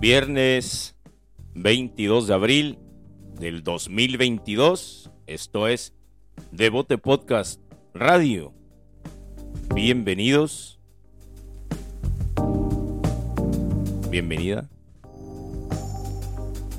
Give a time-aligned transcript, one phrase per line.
[0.00, 0.96] Viernes
[1.52, 2.78] 22 de abril
[3.38, 5.10] del 2022.
[5.26, 5.92] Esto es
[6.52, 7.60] Devote Podcast
[7.92, 8.54] Radio.
[9.74, 10.80] Bienvenidos.
[14.08, 14.70] Bienvenida.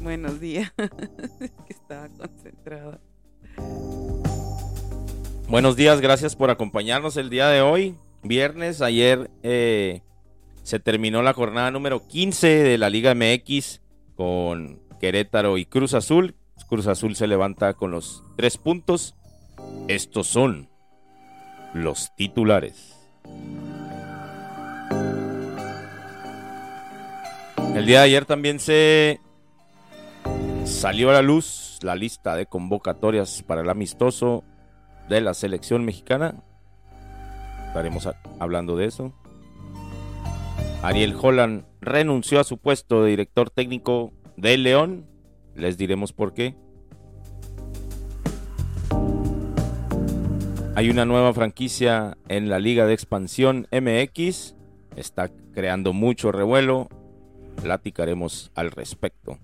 [0.01, 0.73] Buenos días.
[1.39, 2.99] Es que estaba concentrada.
[5.47, 7.95] Buenos días, gracias por acompañarnos el día de hoy.
[8.23, 10.01] Viernes, ayer eh,
[10.63, 13.81] se terminó la jornada número 15 de la Liga MX
[14.15, 16.35] con Querétaro y Cruz Azul.
[16.67, 19.15] Cruz Azul se levanta con los tres puntos.
[19.87, 20.69] Estos son
[21.73, 22.95] los titulares.
[27.75, 29.19] El día de ayer también se
[30.65, 34.43] salió a la luz la lista de convocatorias para el amistoso
[35.09, 36.43] de la selección mexicana.
[37.67, 38.07] Estaremos
[38.39, 39.13] hablando de eso.
[40.83, 45.05] Ariel Holland renunció a su puesto de director técnico de León.
[45.53, 46.55] Les diremos por qué.
[50.75, 54.55] Hay una nueva franquicia en la Liga de Expansión MX.
[54.95, 56.89] Está creando mucho revuelo.
[57.61, 59.37] Platicaremos al respecto.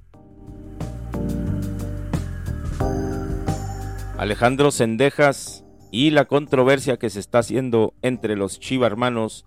[4.17, 9.45] Alejandro Sendejas y la controversia que se está haciendo entre los Chiva hermanos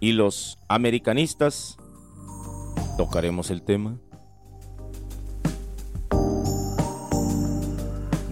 [0.00, 1.76] y los americanistas.
[2.96, 3.98] Tocaremos el tema.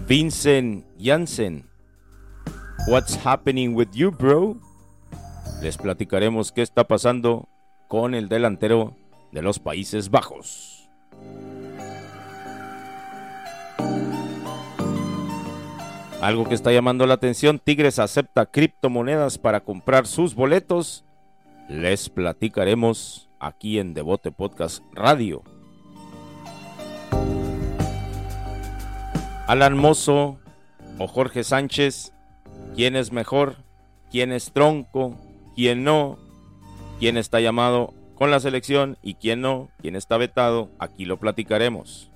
[0.07, 1.69] Vincent Janssen.
[2.87, 4.57] What's happening with you, bro?
[5.63, 7.49] Les platicaremos qué está pasando
[7.89, 8.97] con el delantero
[9.31, 10.91] de los Países Bajos.
[16.21, 21.05] Algo que está llamando la atención, Tigres acepta criptomonedas para comprar sus boletos.
[21.73, 25.43] Les platicaremos aquí en Devote Podcast Radio.
[29.47, 30.39] Alan Mozo
[30.99, 32.13] o Jorge Sánchez,
[32.77, 33.57] ¿quién es mejor?
[34.11, 35.17] ¿Quién es tronco?
[35.57, 36.19] ¿Quién no?
[37.01, 39.71] ¿Quién está llamado con la selección y quién no?
[39.81, 40.69] ¿Quién está vetado?
[40.79, 42.11] Aquí lo platicaremos.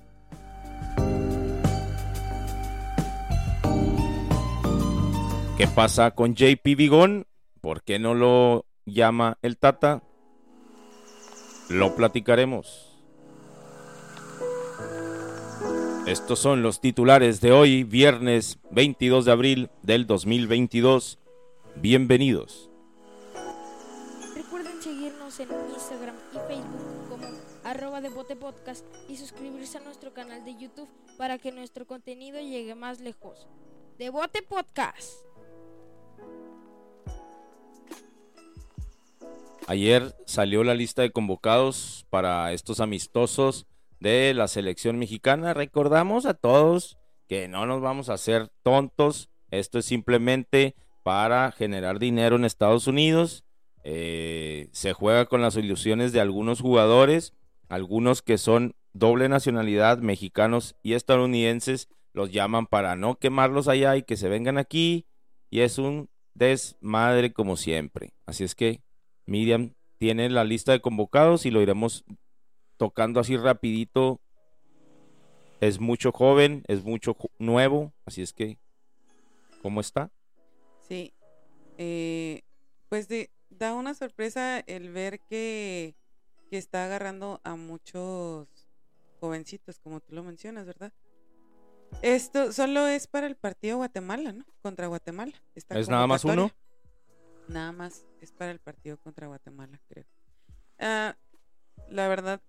[5.57, 7.25] ¿Qué pasa con JP Vigón?
[7.59, 10.01] ¿Por qué no lo llama el Tata?
[11.69, 12.97] Lo platicaremos.
[16.07, 21.19] Estos son los titulares de hoy, viernes 22 de abril del 2022.
[21.75, 22.71] Bienvenidos.
[24.33, 27.27] Recuerden seguirnos en Instagram y Facebook como
[27.65, 30.87] arroba de Podcast y suscribirse a nuestro canal de YouTube
[31.17, 33.49] para que nuestro contenido llegue más lejos.
[33.97, 35.27] Devote Podcast.
[39.69, 43.67] Ayer salió la lista de convocados para estos amistosos
[43.99, 45.53] de la selección mexicana.
[45.53, 46.97] Recordamos a todos
[47.27, 49.29] que no nos vamos a hacer tontos.
[49.51, 50.73] Esto es simplemente
[51.03, 53.43] para generar dinero en Estados Unidos.
[53.83, 57.33] Eh, se juega con las ilusiones de algunos jugadores,
[57.67, 64.03] algunos que son doble nacionalidad, mexicanos y estadounidenses, los llaman para no quemarlos allá y
[64.03, 65.07] que se vengan aquí.
[65.49, 68.13] Y es un desmadre como siempre.
[68.25, 68.81] Así es que
[69.27, 72.03] Miriam tiene la lista de convocados y lo iremos
[72.77, 74.19] tocando así rapidito.
[75.59, 78.57] Es mucho joven, es mucho nuevo, así es que,
[79.61, 80.11] ¿cómo está?
[80.87, 81.13] Sí,
[81.77, 82.43] eh,
[82.89, 83.07] pues
[83.49, 85.95] da una sorpresa el ver que,
[86.49, 88.47] que está agarrando a muchos
[89.19, 90.93] jovencitos, como tú lo mencionas, ¿verdad?
[92.01, 94.45] Esto solo es para el partido Guatemala, ¿no?
[94.61, 95.33] Contra Guatemala.
[95.55, 96.51] ¿Es nada más uno?
[97.47, 100.05] Nada más es para el partido contra Guatemala, creo.
[100.79, 101.17] Ah,
[101.89, 102.41] la verdad,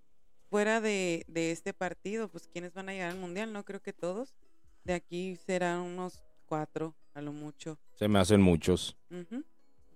[0.50, 3.52] fuera de, este partido, pues ¿quiénes van a llegar al Mundial?
[3.52, 4.34] No creo que todos.
[4.84, 7.78] De aquí serán unos cuatro, a lo mucho.
[7.94, 8.96] Se me hacen muchos.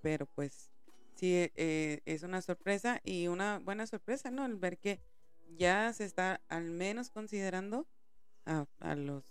[0.03, 0.71] Pero pues
[1.15, 4.44] sí, eh, es una sorpresa y una buena sorpresa, ¿no?
[4.44, 5.00] El ver que
[5.56, 7.87] ya se está al menos considerando
[8.44, 9.25] a, los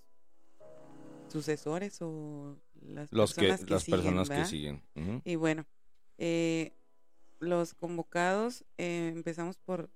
[1.28, 4.84] sucesores o las personas que, las siguen, personas que siguen.
[5.26, 5.66] Y bueno,
[6.18, 6.74] eh,
[7.40, 9.90] los convocados, eh, empezamos por,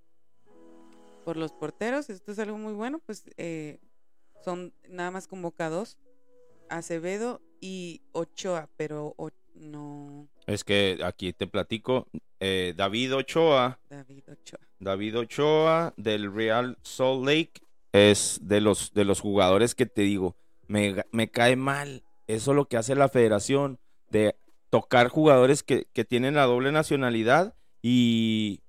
[1.23, 3.79] por los porteros, esto es algo muy bueno, pues eh,
[4.43, 5.97] son nada más convocados
[6.69, 9.15] Acevedo y Ochoa, pero
[9.53, 10.27] no...
[10.47, 12.07] Es que aquí te platico,
[12.39, 13.79] David Ochoa.
[13.89, 14.59] David Ochoa.
[14.79, 17.61] David Ochoa del Real Salt Lake
[17.91, 20.35] es de los, de los jugadores que te digo,
[20.67, 22.04] me, me cae mal.
[22.27, 23.79] Eso es lo que hace la federación,
[24.09, 24.35] de
[24.69, 28.61] tocar jugadores que, tienen la doble nacionalidad y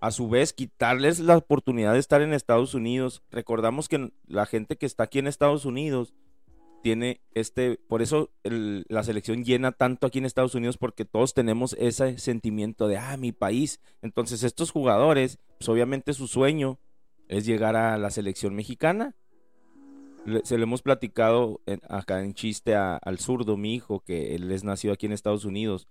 [0.00, 3.22] a su vez quitarles la oportunidad de estar en Estados Unidos.
[3.30, 6.14] Recordamos que la gente que está aquí en Estados Unidos
[6.82, 11.74] tiene este, por eso la selección llena tanto aquí en Estados Unidos porque todos tenemos
[11.78, 13.80] ese sentimiento de, ah, mi país.
[14.00, 16.78] Entonces estos jugadores, pues obviamente su sueño
[17.28, 19.14] es llegar a la selección mexicana.
[20.24, 24.50] Le- se lo hemos platicado en- acá en chiste al zurdo, mi hijo, que él
[24.52, 25.86] es nacido aquí en Estados Unidos,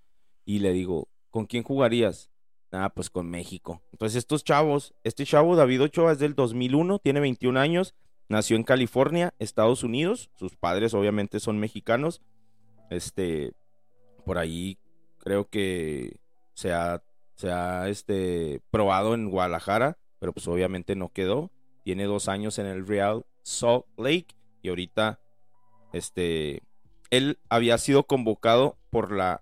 [0.45, 2.29] y le digo, ¿con quién jugarías?
[2.71, 3.81] Ah, pues con México.
[3.91, 7.95] Entonces estos chavos, este chavo David Ochoa es del 2001, tiene 21 años,
[8.27, 12.21] nació en California, Estados Unidos, sus padres obviamente son mexicanos.
[12.91, 13.53] Este,
[14.25, 14.77] por ahí
[15.17, 16.17] creo que
[16.53, 17.01] se ha,
[17.35, 21.51] se ha este, probado en Guadalajara, pero pues obviamente no quedó.
[21.83, 25.19] Tiene dos años en el Real Salt Lake y ahorita,
[25.91, 26.61] este,
[27.09, 29.41] él había sido convocado por la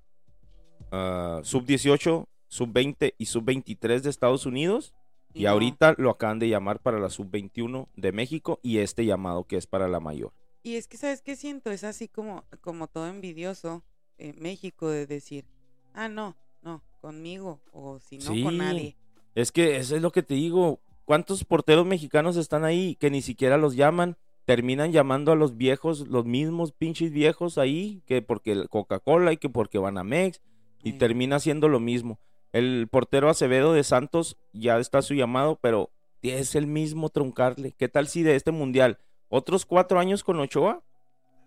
[0.92, 4.94] ah, sub-18, sub-20 y sub-23 de Estados Unidos.
[5.34, 5.50] Y no.
[5.50, 9.68] ahorita lo acaban de llamar para la sub-21 de México y este llamado que es
[9.68, 10.32] para la mayor.
[10.64, 11.70] Y es que, ¿sabes qué siento?
[11.70, 13.84] Es así como, como todo envidioso
[14.18, 15.46] eh, México de decir,
[15.94, 18.42] ah, no, no, conmigo, o si no, Sí.
[18.42, 18.96] con nadie.
[19.36, 20.80] Es que eso es lo que te digo.
[21.08, 24.18] ¿Cuántos porteros mexicanos están ahí que ni siquiera los llaman?
[24.44, 29.48] Terminan llamando a los viejos, los mismos pinches viejos ahí, que porque Coca-Cola y que
[29.48, 30.42] porque Banamex,
[30.84, 30.98] y Sí.
[30.98, 32.20] termina siendo lo mismo.
[32.52, 35.92] El portero Acevedo de Santos ya está su llamado, pero
[36.24, 37.72] es el mismo truncarle.
[37.72, 38.98] ¿Qué tal si de este mundial
[39.30, 40.84] otros cuatro años con Ochoa?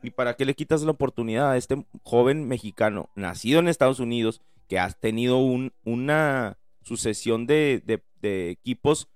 [0.02, 4.40] ¿Y para qué le quitas la oportunidad a este joven mexicano, nacido en Estados Unidos,
[4.68, 9.08] que ha tenido un, una sucesión de, de- de equipos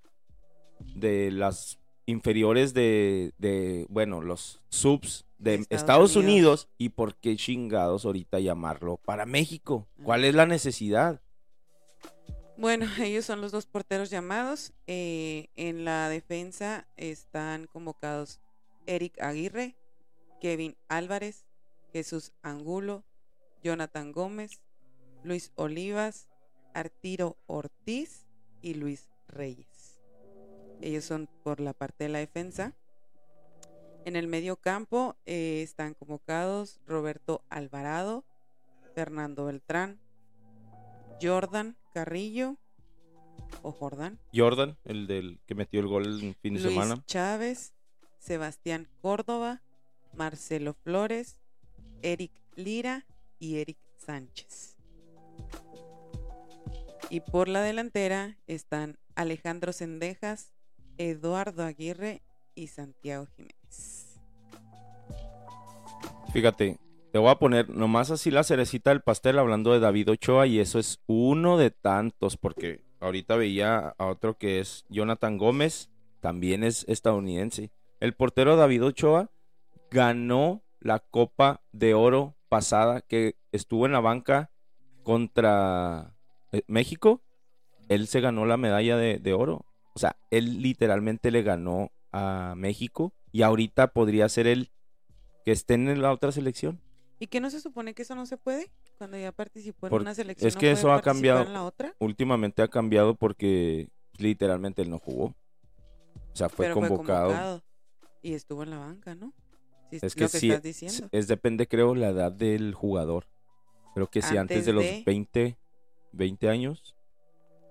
[0.94, 6.64] de las inferiores de, de, bueno, los subs de Estados, Estados Unidos.
[6.64, 6.68] Unidos.
[6.78, 9.88] ¿Y por qué chingados ahorita llamarlo para México?
[10.02, 11.20] ¿Cuál es la necesidad?
[12.56, 14.72] Bueno, ellos son los dos porteros llamados.
[14.86, 18.40] Eh, en la defensa están convocados
[18.86, 19.76] Eric Aguirre,
[20.40, 21.46] Kevin Álvarez,
[21.92, 23.04] Jesús Angulo,
[23.62, 24.60] Jonathan Gómez,
[25.22, 26.28] Luis Olivas,
[26.74, 28.26] Artiro Ortiz
[28.60, 29.73] y Luis Reyes.
[30.80, 32.74] Ellos son por la parte de la defensa.
[34.04, 38.24] En el medio campo eh, están convocados Roberto Alvarado,
[38.94, 39.98] Fernando Beltrán,
[41.22, 42.56] Jordan Carrillo
[43.62, 47.02] o Jordan, Jordan, el del que metió el gol el fin de Luis semana.
[47.06, 47.72] Chávez,
[48.18, 49.62] Sebastián Córdoba,
[50.14, 51.40] Marcelo Flores,
[52.02, 53.06] Eric Lira
[53.38, 54.76] y Eric Sánchez.
[57.10, 60.53] Y por la delantera están Alejandro Sendejas,
[60.98, 62.22] Eduardo Aguirre
[62.54, 64.20] y Santiago Jiménez.
[66.32, 66.78] Fíjate,
[67.12, 70.58] te voy a poner nomás así la cerecita del pastel hablando de David Ochoa y
[70.58, 76.64] eso es uno de tantos porque ahorita veía a otro que es Jonathan Gómez, también
[76.64, 77.70] es estadounidense.
[78.00, 79.30] El portero David Ochoa
[79.90, 84.50] ganó la Copa de Oro pasada que estuvo en la banca
[85.02, 86.16] contra
[86.52, 87.22] eh, México.
[87.88, 89.64] Él se ganó la medalla de, de oro.
[89.94, 94.70] O sea, él literalmente le ganó a México y ahorita podría ser él
[95.44, 96.80] que estén en la otra selección.
[97.20, 98.70] ¿Y que no se supone que eso no se puede?
[98.98, 100.48] Cuando ya participó en Por- una selección.
[100.48, 101.42] es ¿no que eso ha cambiado.
[101.42, 101.94] en la otra?
[101.98, 105.26] Últimamente ha cambiado porque literalmente él no jugó.
[105.26, 107.26] O sea, fue pero convocado.
[107.28, 107.62] fue convocado.
[108.22, 109.32] Y estuvo en la banca, ¿no?
[109.90, 111.08] Si Es lo que sí, estás diciendo.
[111.12, 113.26] es depende creo la edad del jugador.
[113.94, 115.58] Creo que sí, antes, Antes de los de- 20,
[116.12, 116.93] 20 años.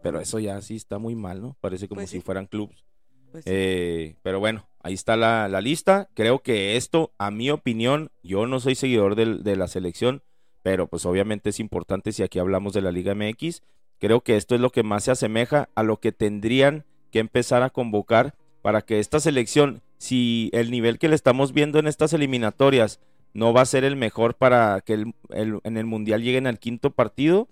[0.04, 1.58] Pero eso ya sí está muy mal, ¿no?
[1.62, 2.22] Parece como Pues si sí.
[2.22, 2.84] fueran clubs.
[3.32, 3.50] Pues sí.
[3.52, 6.10] Eh, pero bueno, ahí está la, la lista.
[6.14, 10.22] Creo que esto, a mi opinión, yo no soy seguidor del- de la selección,
[10.62, 13.62] pero pues obviamente es importante si aquí hablamos de la Liga MX.
[14.00, 17.64] Creo que esto es lo que más se asemeja a lo que tendrían que empezar
[17.64, 22.14] a convocar para que esta selección, si el nivel que le estamos viendo en estas
[22.14, 23.00] eliminatorias
[23.34, 26.60] no va a ser el mejor para que el- el- en el Mundial lleguen al
[26.60, 27.48] quinto partido,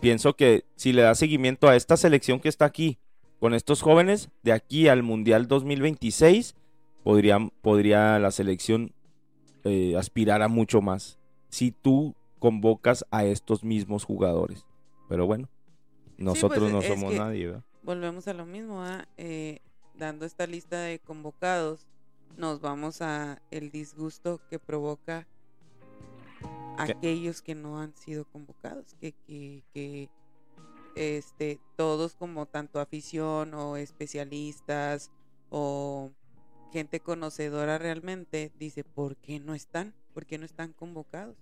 [0.00, 2.98] pienso que si le da seguimiento a esta selección que está aquí,
[3.38, 6.54] con estos jóvenes, de aquí al Mundial 2026,
[7.02, 8.92] podría, podría la selección
[9.64, 11.18] eh, aspirar a mucho más.
[11.48, 14.66] Si tú convocas a estos mismos jugadores.
[15.08, 15.48] Pero bueno,
[16.16, 17.64] nosotros pues, no es somos nadie, ¿verdad?
[17.82, 19.06] Volvemos a lo mismo, ¿ah?
[19.16, 19.60] Eh,
[19.94, 21.86] dando esta lista de convocados,
[22.36, 25.26] nos vamos a el disgusto que provoca
[26.76, 30.10] Aquellos que no han sido convocados, que, que, que
[30.94, 35.12] este, todos como tanto afición o especialistas
[35.50, 36.12] o
[36.72, 39.94] gente conocedora realmente dice, ¿por qué no están?
[40.12, 41.36] ¿Por qué no están convocados?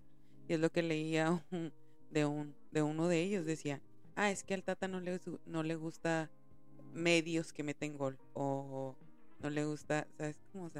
[0.49, 1.73] Y es lo que leía un-
[2.11, 3.83] de, un, de uno de ellos, decía,
[4.15, 6.31] ah, es que al Tata no le, no le gusta
[6.93, 8.97] medios que meten gol o
[9.41, 10.39] no le gusta, ¿sabes?
[10.53, 10.71] Como,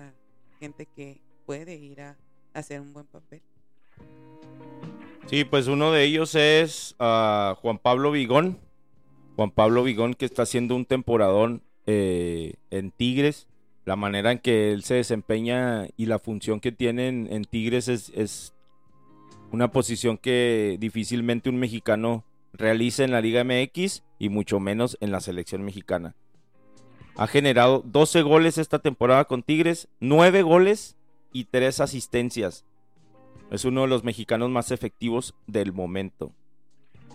[0.61, 2.17] gente que puede ir a,
[2.53, 3.43] hacer un buen papel.
[5.27, 8.59] Sí, pues uno de ellos es ah, Juan Pablo Vigón.
[9.37, 13.49] Juan Pablo Vigón que está haciendo un temporadón eh, en Tigres.
[13.85, 18.11] La manera en que él se desempeña y la función que tiene en, Tigres es,
[18.15, 18.55] es
[19.51, 25.11] una posición que difícilmente un mexicano realiza en la Liga MX y mucho menos en
[25.11, 26.15] la selección mexicana.
[27.17, 30.97] Ha generado 12 goles esta temporada con Tigres, 9 goles
[31.33, 32.65] y 3 asistencias.
[33.51, 36.33] Es uno de los mexicanos más efectivos del momento.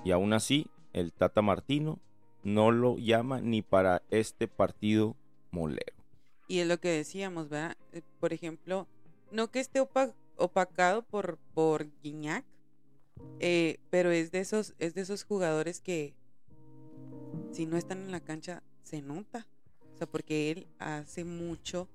[0.06, 2.00] Y aún así, el Tata Martino
[2.44, 5.16] no lo llama ni para este partido
[5.52, 5.94] molero.
[6.48, 7.76] Y es lo que decíamos, ¿verdad?
[7.92, 8.88] Eh, Por ejemplo,
[9.32, 12.46] no que esté opa- opacado por, por Guiñac,
[13.40, 16.14] eh, pero es de esos, es de esos jugadores que
[17.52, 19.46] si no están en la cancha se nota.
[19.94, 21.90] O sea, porque él hace mucho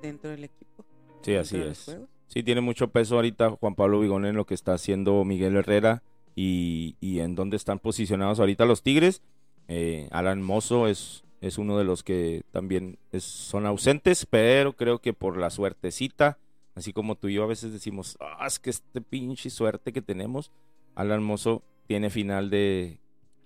[0.00, 0.84] dentro del equipo.
[1.22, 1.84] Sí, así es.
[1.84, 2.08] juegos.
[2.28, 6.02] Sí, tiene mucho peso ahorita Juan Pablo Vigón en lo que está haciendo Miguel Herrera
[6.34, 9.22] y, y en dónde están posicionados ahorita los Tigres.
[9.68, 15.12] Eh, Alan Mozo es, es uno de los que también son ausentes, pero creo que
[15.12, 16.38] por la suertecita,
[16.74, 20.02] así como tú y yo a veces decimos, "Ah, es que este pinche suerte que
[20.02, 20.50] tenemos,
[20.94, 22.98] Alan Mozo tiene final de,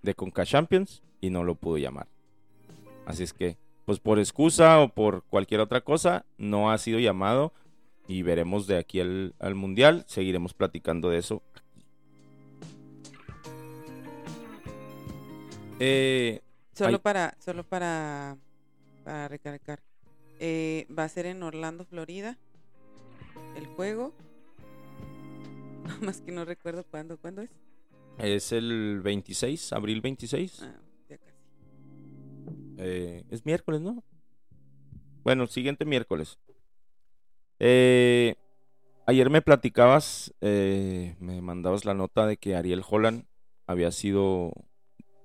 [0.02, 2.06] de Conca Champions y no lo pudo llamar.
[3.06, 7.52] Así es que, pues por excusa o por cualquier otra cosa, no ha sido llamado
[8.08, 10.04] y veremos de aquí al, al Mundial.
[10.08, 11.42] Seguiremos platicando de eso.
[15.78, 16.40] Eh,
[16.72, 18.36] Solo para, solo para,
[19.04, 19.80] para recalcar.
[20.40, 22.38] Eh, va a ser en Orlando, Florida.
[23.56, 24.14] El juego.
[25.84, 27.18] Nada más que no recuerdo cuándo.
[27.18, 27.50] ¿Cuándo es?
[28.18, 30.62] es el 26, abril 26.
[30.62, 31.36] Ah, ya casi.
[32.78, 34.02] Eh, es miércoles, ¿no?
[35.22, 36.38] Bueno, siguiente miércoles.
[37.60, 38.36] Eh,
[39.06, 43.24] ayer me platicabas, eh, me mandabas la nota de que Ariel Holland
[43.66, 44.52] había sido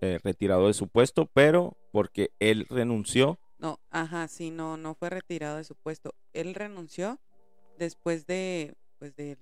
[0.02, 5.10] eh, retirado de su puesto, pero porque él renunció No, ajá, sí, no, no fue
[5.10, 6.14] retirado de su puesto.
[6.34, 7.20] Él renunció
[7.78, 9.38] después de, pues, del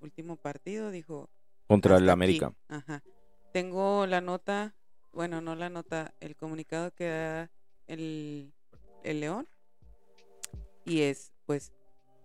[0.00, 1.28] último partido, dijo.
[1.66, 2.12] contra "Hasta el aquí".
[2.14, 2.54] América.
[2.68, 3.02] Ajá.
[3.52, 4.74] Tengo la nota,
[5.12, 7.50] bueno, no la nota, el comunicado que da
[7.86, 8.52] el,
[9.04, 9.46] el León.
[10.86, 11.72] Y es, pues,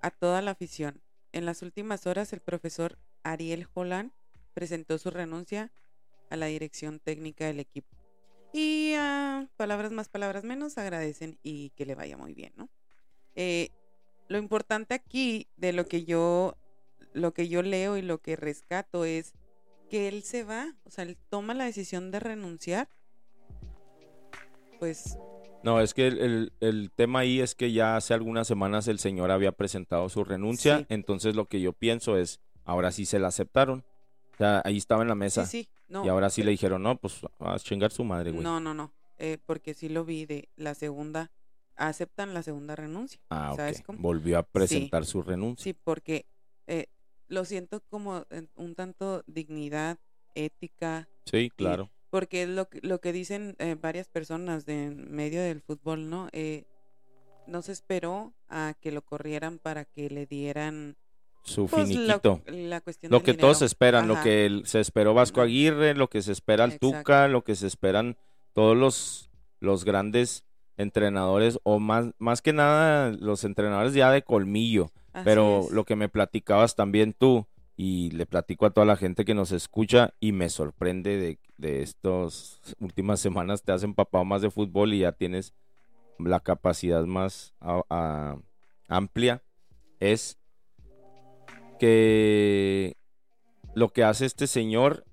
[0.03, 1.01] a toda la afición.
[1.31, 4.11] En las últimas horas, el profesor Ariel Holland
[4.53, 5.71] presentó su renuncia
[6.29, 7.97] a la dirección técnica del equipo.
[8.51, 12.69] Y ah, palabras más, palabras menos, agradecen y que le vaya muy bien, ¿no?
[13.35, 13.69] Eh,
[14.27, 16.57] lo importante aquí de lo que yo
[17.13, 19.33] lo que yo leo y lo que rescato es
[19.89, 22.89] que él se va, o sea, él toma la decisión de renunciar,
[24.79, 25.17] pues
[25.63, 28.99] No, es que el, el- el tema ahí es que ya hace algunas semanas el
[28.99, 30.85] señor había presentado su renuncia, Sí.
[30.89, 33.83] entonces lo que yo pienso es, ahora sí se la aceptaron.
[34.33, 35.45] O sea, ahí estaba en la mesa.
[35.45, 38.43] sí, sí, no, y ahora sí le dijeron, no, pues a chingar su madre, güey.
[38.43, 41.31] no, no, no, eh, porque sí lo vi de la segunda,
[41.75, 43.53] aceptan la segunda renuncia, ah.
[43.55, 43.99] ¿sabes cómo?
[43.99, 45.63] Volvió a presentar su renuncia.
[45.63, 46.25] Sí, porque
[46.67, 46.87] eh,
[47.27, 49.97] lo siento como un tanto dignidad,
[50.35, 51.89] ética, Sí, claro.
[52.13, 56.11] Porque es lo, que- lo que dicen eh, varias personas de en medio del fútbol,
[56.11, 56.29] ¿no?
[56.31, 56.65] Eh,
[57.47, 60.95] no se esperó a que lo corrieran para que le dieran
[61.43, 62.41] Su pues, lo- finiquito.
[62.45, 63.65] la cuestión Lo del que todos dinero.
[63.65, 65.41] esperan, lo que el- se esperó Vasco.
[65.41, 66.99] Aguirre, lo que se espera el Exacto.
[66.99, 68.15] Tuca, lo que se esperan
[68.53, 70.45] todos los, los grandes
[70.77, 74.91] entrenadores, o más, más que nada los entrenadores ya de colmillo.
[75.13, 75.71] Así Pero es.
[75.71, 79.51] lo que me platicabas también tú, y le platico a toda la gente que nos
[79.51, 84.93] escucha, y me sorprende de, de estas últimas semanas te has empapado más de fútbol
[84.93, 85.53] y ya tienes
[86.19, 88.37] la capacidad más a-
[88.87, 89.43] amplia,
[89.99, 90.37] es
[91.79, 92.95] que
[93.75, 95.05] lo que hace este señor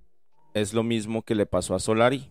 [0.55, 2.29] es lo mismo que le pasó a Solari.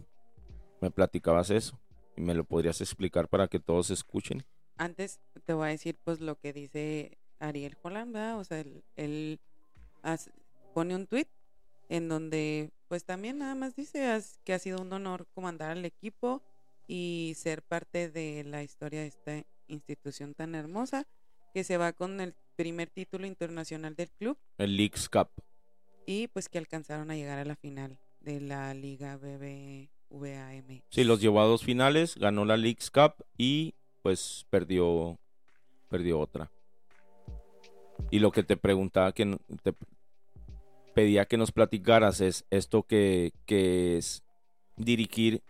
[0.82, 1.80] Me platicabas eso
[2.16, 4.46] y me lo podrías explicar para que todos escuchen.
[4.78, 8.40] Antes te voy a decir pues lo que dice Ariel Holland, ¿verdad?
[8.40, 9.40] O sea, él, él
[10.74, 11.28] pone un tweet
[11.90, 16.42] en donde pues también nada más dice que ha sido un honor comandar al equipo
[16.88, 21.06] y ser parte de la historia de esta institución tan hermosa
[21.54, 25.30] que se va con el primer título internacional del club El Leagues Cup.
[26.06, 30.82] y pues que alcanzaron a llegar a la final de la Liga BBVAM.
[30.90, 35.20] Sí, los llevó a dos finales, ganó la Leagues Cup y pues perdió,
[35.90, 36.52] perdió otra.
[38.12, 39.74] Y lo que te preguntaba, que te
[40.94, 44.24] pedía que nos platicaras es esto que, que es
[44.78, 45.44] dirigir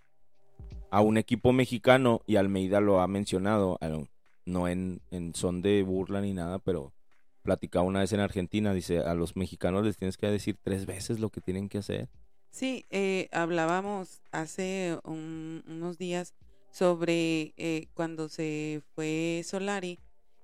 [0.91, 3.77] a un equipo mexicano y Almeida lo ha mencionado,
[4.45, 5.01] no en,
[5.33, 6.93] son de burla ni nada, pero
[7.43, 11.19] platicaba una vez en Argentina, dice, a los mexicanos les tienes que decir tres veces
[11.19, 12.09] lo que tienen que hacer.
[12.51, 16.33] Sí, eh, hablábamos hace un- unos días
[16.71, 19.99] sobre eh, cuando se fue Solari,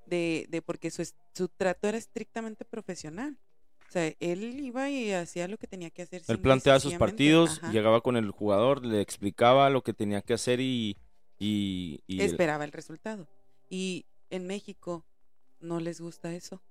[0.05, 3.38] de, de porque su, su trato era estrictamente profesional.
[3.88, 6.24] O sea, él iba y hacía lo que tenía que hacer.
[6.27, 7.71] Él planteaba sus partidos, Ajá.
[7.71, 10.97] llegaba con el jugador, le explicaba lo que tenía que hacer y...
[11.38, 13.27] y, y el- esperaba el resultado.
[13.69, 15.05] Y en México
[15.59, 16.62] no les gusta eso.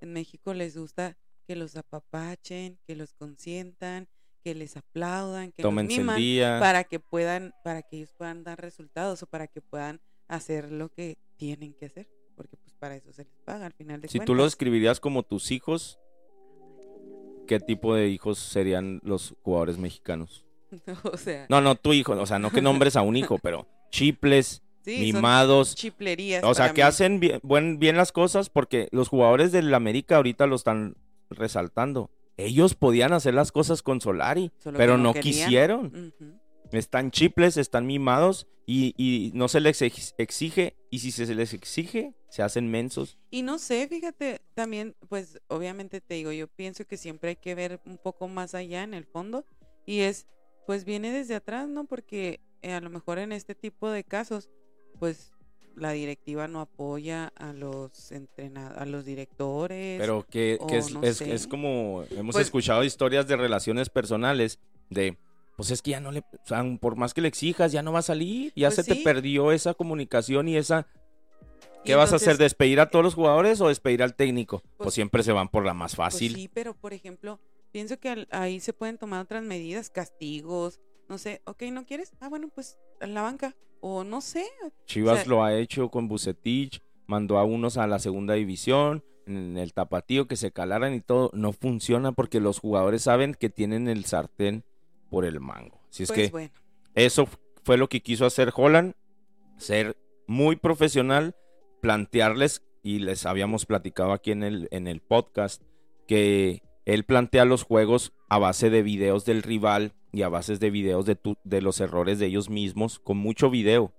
[0.00, 4.08] En México les gusta que los apapachen, que los consientan,
[4.42, 6.58] que les aplaudan, que los tómense el miman día.
[6.60, 10.90] para que puedan, para que ellos puedan dar resultados o para que puedan hacer lo
[10.90, 14.26] que tienen que hacer, porque para eso se les paga al final de Si tú
[14.26, 14.36] cuentas.
[14.36, 15.98] los escribirías como tus hijos,
[17.46, 20.44] ¿qué tipo de hijos serían los jugadores mexicanos?
[21.04, 23.66] o sea, No, no, tu hijo, o sea, no que nombres a un hijo, pero
[23.90, 26.44] chiples, sí, mimados, chiplerías.
[26.44, 26.86] o sea, que mí.
[26.88, 30.96] hacen bien, buen- bien las cosas porque los jugadores del América ahorita lo están
[31.30, 32.10] resaltando.
[32.36, 35.32] Ellos podían hacer las cosas con Solari, Solo pero no no querían.
[35.32, 35.86] quisieron.
[36.18, 36.38] Ujú.
[36.76, 40.76] Están chiples, están mimados y, y no se les ex- exige.
[40.90, 43.18] Y si se les exige, se hacen mensos.
[43.30, 47.54] Y no sé, fíjate, también, pues obviamente te digo, yo pienso que siempre hay que
[47.54, 49.44] ver un poco más allá en el fondo
[49.86, 50.26] y es,
[50.66, 51.84] pues viene desde atrás, ¿no?
[51.86, 54.50] Porque eh, a lo mejor en este tipo de casos,
[54.98, 55.32] pues
[55.76, 60.00] la directiva no apoya a los entrenados, a los directores.
[60.00, 61.34] Pero que, es, no es- sé.
[61.34, 65.18] es como, hemos Pues- escuchado historias de relaciones personales de,
[65.56, 67.92] pues es que ya no le, o sea, por más que le exijas, ya no
[67.92, 70.86] va a salir, ya Pues se te perdió esa comunicación y esa...
[71.82, 72.38] Y ¿Qué vas a hacer?
[72.38, 74.60] ¿Despedir a todos los jugadores o despedir al técnico?
[74.60, 76.34] Pues, Pues- siempre se van por la más pues fácil.
[76.34, 77.40] sí, pero por ejemplo,
[77.72, 82.12] pienso que ahí se pueden tomar otras medidas, castigos, no sé, ok, ¿no quieres?
[82.20, 84.46] Ah, bueno, pues en la banca, o no sé,
[84.86, 89.04] Chivas o sea- lo ha hecho con Bucetich, mandó a unos a la segunda división,
[89.26, 91.30] en el tapatío que se calaran y todo.
[91.34, 94.64] No funciona porque los jugadores saben que tienen el sartén
[95.14, 95.80] por el mango.
[95.90, 96.50] Si es pues que bueno.
[96.94, 97.26] eso
[97.64, 98.94] fue lo que quiso hacer Holland,
[99.56, 99.96] ser
[100.26, 101.34] muy profesional,
[101.80, 105.62] plantearles, y les habíamos platicado aquí en el, en el podcast,
[106.06, 110.70] que él plantea los juegos a base de videos del rival y a bases de
[110.70, 113.94] videos de, tu- de los errores de ellos mismos, con mucho video.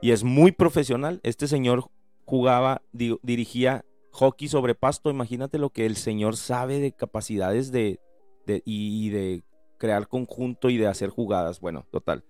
[0.00, 1.20] Y es muy profesional.
[1.22, 1.90] Este señor
[2.24, 5.10] jugaba, di- dirigía hockey sobre pasto.
[5.10, 8.00] Imagínate lo que el señor sabe de capacidades de,
[8.46, 9.42] de- y, y de
[9.78, 11.60] crear conjunto y de hacer jugadas.
[11.60, 12.24] Bueno, total.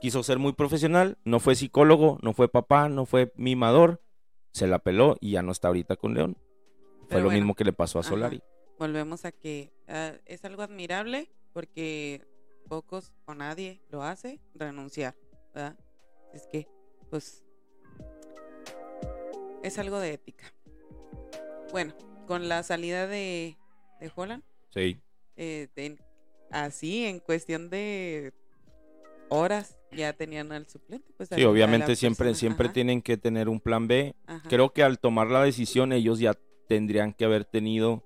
[0.00, 4.02] Quiso ser muy profesional, no fue psicólogo, no fue papá, no fue mimador,
[4.52, 6.36] se la peló y ya no está ahorita con León.
[7.08, 8.10] Fue lo bueno, mismo que le pasó a ajá.
[8.10, 8.42] Solari.
[8.78, 12.24] volvemos a que ah, es algo admirable porque
[12.68, 15.14] pocos o nadie lo hace renunciar,
[15.54, 15.76] ¿verdad?
[16.32, 16.66] Es que,
[17.10, 17.44] pues,
[19.62, 20.52] es algo de ética.
[21.70, 21.94] Bueno,
[22.26, 23.56] con la salida de,
[24.00, 25.00] de Holland, Sí.
[25.36, 25.68] eh,
[26.52, 28.32] así en cuestión de
[29.28, 31.12] horas ya tenían al suplente.
[31.16, 34.14] Pues, Sí, obviamente siempre, persona, siempre ajá, tienen que tener un plan B.
[34.26, 34.48] ajá.
[34.48, 36.34] Creo que al tomar la decisión ellos ya
[36.68, 38.02] tendrían que haber tenido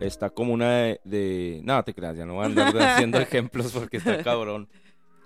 [0.00, 3.72] está como una de, de- no te creas, ya no voy a andar haciendo ejemplos
[3.72, 4.68] porque está cabrón.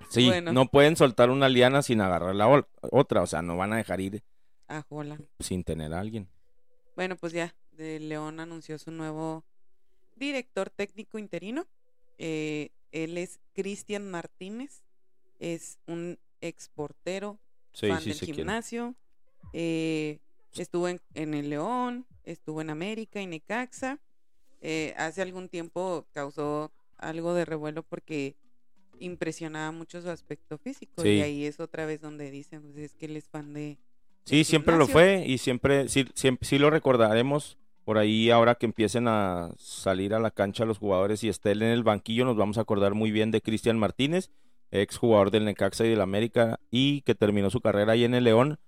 [0.08, 0.52] Sí, Bueno.
[0.52, 4.00] no pueden soltar una liana sin agarrar la otra, o sea, no van a dejar
[4.00, 4.22] ir
[4.68, 4.84] a
[5.40, 6.28] sin tener a alguien.
[6.94, 9.44] Bueno, pues ya, de León anunció su nuevo
[10.14, 11.66] director técnico interino.
[12.18, 14.84] Eh, él es Cristian Martínez,
[15.38, 17.38] es un exportero,
[17.72, 18.94] Sí, fan sí, del gimnasio.
[19.52, 20.18] eh,
[20.54, 24.00] estuvo en, en el León, estuvo en América y Necaxa.
[24.62, 28.36] Eh, hace algún tiempo causó algo de revuelo porque
[28.98, 31.02] impresionaba mucho su aspecto físico.
[31.02, 31.08] Sí.
[31.10, 33.78] Y ahí es otra vez donde dicen, pues es que él es fan de...
[34.24, 37.58] Sí, siempre lo fue y siempre, sí, siempre, sí lo recordaremos.
[37.86, 41.70] Por ahí, ahora que empiecen a salir a la cancha los jugadores y estén en
[41.70, 44.28] el banquillo, nos vamos a acordar muy bien de Cristian Martínez,
[44.72, 48.24] ex jugador del Necaxa y del América, y que terminó su carrera ahí en el
[48.24, 48.58] León.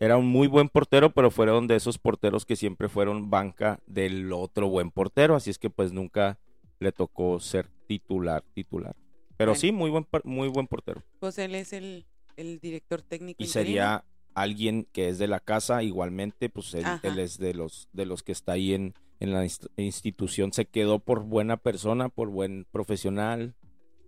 [0.00, 4.32] Era un muy buen portero, pero fueron de esos porteros que siempre fueron banca del
[4.32, 6.38] otro buen portero, así es que pues nunca
[6.80, 8.96] le tocó ser titular, titular.
[9.36, 9.60] Pero Bueno.
[9.60, 11.02] sí, muy buen, muy buen portero.
[11.20, 12.06] Pues él es el,
[12.36, 13.36] el director técnico.
[13.42, 13.52] y interino.
[13.68, 16.84] sería alguien que es de la casa igualmente pues él,
[17.18, 20.98] es de los de los que está ahí en, en la inst- institución se quedó
[20.98, 23.54] por buena persona por buen profesional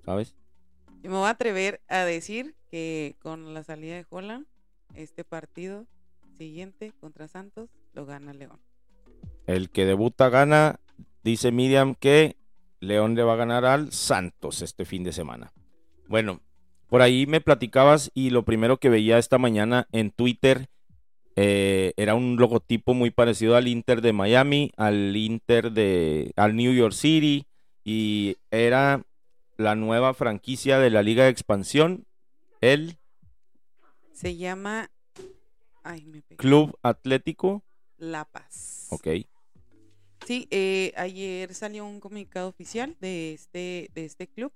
[0.04, 0.34] sabes
[1.02, 4.46] Y me voy a atrever a decir que con la salida de Holland,
[4.94, 5.86] este partido
[6.38, 8.60] siguiente contra Santos lo gana León.
[9.46, 10.80] el que debuta gana
[11.22, 12.36] dice Miriam que
[12.80, 15.52] León le va a ganar al Santos este fin de semana.
[16.08, 16.40] Bueno
[16.94, 20.68] por ahí me platicabas y lo primero que veía esta mañana en Twitter
[21.34, 26.72] eh, era un logotipo muy parecido al Inter de Miami, al Inter de, al New
[26.72, 27.48] York City
[27.82, 29.02] y era
[29.56, 32.06] la nueva franquicia de la Liga de Expansión,
[32.60, 32.96] el
[34.12, 34.88] Se llama
[35.82, 36.36] ay, me pegué.
[36.36, 37.64] Club Atlético.
[37.96, 38.86] La Paz.
[38.90, 39.08] Ok.
[40.24, 44.52] Sí, eh, ayer salió un comunicado oficial de este, de este club,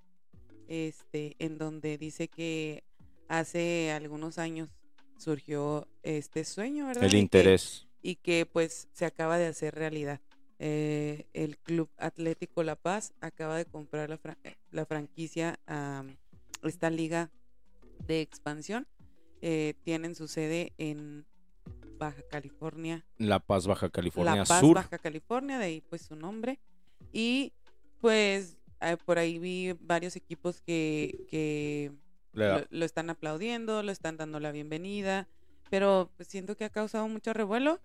[0.69, 2.83] este, en donde dice que
[3.27, 4.69] hace algunos años
[5.17, 7.03] surgió este sueño, ¿verdad?
[7.03, 7.87] El Y que- interés.
[8.01, 10.21] y que pues se acaba de hacer realidad.
[10.59, 16.03] Eh, el Club Atlético La Paz acaba de comprar la, eh, la franquicia a
[16.63, 17.31] esta liga
[18.07, 18.87] de expansión.
[19.41, 21.25] Eh, tienen su sede en
[21.97, 24.75] Baja California, La Paz, Baja California La Paz, Sur.
[24.75, 26.59] Baja California, de ahí pues su nombre.
[27.11, 27.53] Y
[28.01, 31.91] pues eh, por ahí vi varios equipos que, que
[32.33, 35.27] lo, lo están aplaudiendo, lo están dando la bienvenida,
[35.69, 37.79] pero pues, siento que ha causado mucho revuelo.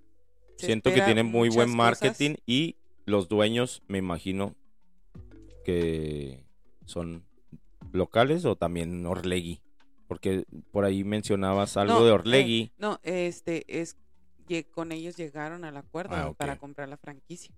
[0.56, 1.76] Se Siento que tienen muy buen cosas.
[1.76, 2.76] marketing y
[3.06, 4.54] los dueños, me imagino,
[5.64, 6.44] que
[6.86, 7.24] son
[7.92, 9.60] locales o también Orlegui.
[10.06, 12.72] Porque por ahí mencionabas algo No, de eh, Orlegui.
[12.78, 13.96] no, este es
[14.46, 17.54] lle- con ellos llegaron al acuerdo Ah, para comprar la franquicia.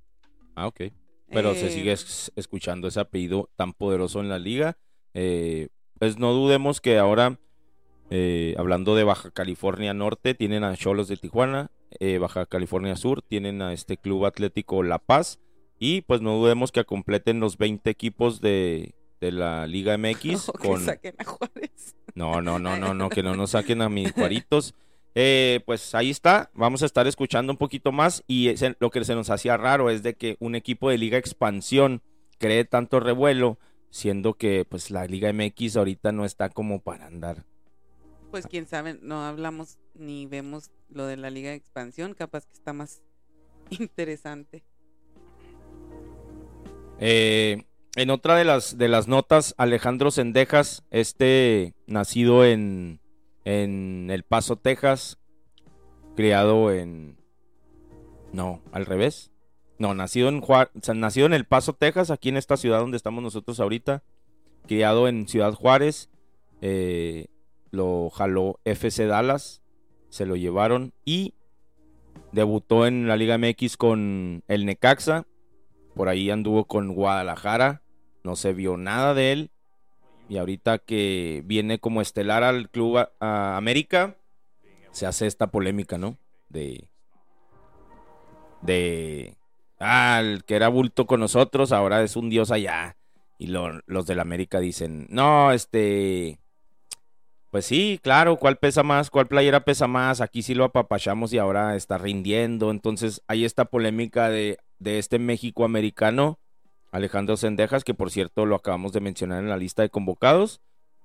[0.55, 0.83] Ah, ok.
[1.31, 4.77] Pero se Eh, sigue es- escuchando ese apellido tan poderoso en la liga.
[5.15, 7.39] Eh, pues no dudemos que ahora,
[8.11, 13.23] eh, hablando de Baja California Norte, tienen a Cholos de Tijuana, eh, Baja California Sur,
[13.23, 15.41] tienen a este Club Atlético La Paz.
[15.79, 20.53] Y pues no dudemos que completen los 20 equipos de, de la Liga MX o
[20.55, 20.81] que con...
[20.81, 21.97] saquen a Juárez.
[22.15, 24.75] No, no, no, no, no, que no nos saquen a mis juaritos.
[25.19, 29.15] Eh, pues ahí está, vamos a estar escuchando un poquito más y lo que se
[29.15, 32.03] nos hacía raro es de que un equipo de Liga Expansión
[32.37, 37.47] cree tanto revuelo, siendo que pues la Liga MX ahorita no está como para andar.
[38.31, 42.53] Pues quién sabe, no hablamos ni vemos lo de la liga de expansión, capaz que
[42.53, 43.01] está más
[43.71, 44.65] interesante.
[47.01, 53.01] Eh, en otra de las, de las notas, Alejandro Sendejas, este nacido en,
[53.47, 55.19] en El Paso, Texas,
[56.17, 57.17] criado en...
[58.33, 59.31] No, al revés.
[59.79, 60.43] No, nacido en,
[60.83, 64.03] sea, nacido en El Paso, Texas, aquí en esta ciudad donde estamos nosotros ahorita,
[64.67, 66.11] criado en Ciudad Juárez,
[66.61, 67.27] eh,
[67.71, 69.63] lo jaló FC Dallas,
[70.09, 71.35] se lo llevaron y
[72.33, 75.25] debutó en la Liga MX con el Necaxa,
[75.95, 77.83] por ahí anduvo con Guadalajara,
[78.25, 79.51] no se vio nada de él.
[80.29, 84.17] Y ahorita que viene como estelar al Club América,
[84.91, 86.19] se hace esta polémica, ¿no?
[86.49, 86.89] De.
[88.63, 89.37] De.
[89.79, 92.97] Ah, el que era bulto con nosotros, ahora es un dios allá.
[93.39, 96.39] Y lo- los del América dicen, no, este.
[97.51, 99.09] Pues sí, claro, ¿cuál pesa más?
[99.11, 100.21] ¿Cuál playera pesa más?
[100.21, 102.71] Aquí sí lo apapachamos y ahora está rindiendo.
[102.71, 106.39] Entonces hay esta polémica de, de este México americano,
[106.93, 110.61] Alejandro Sendejas, que por cierto lo acabamos de mencionar en la lista de convocados.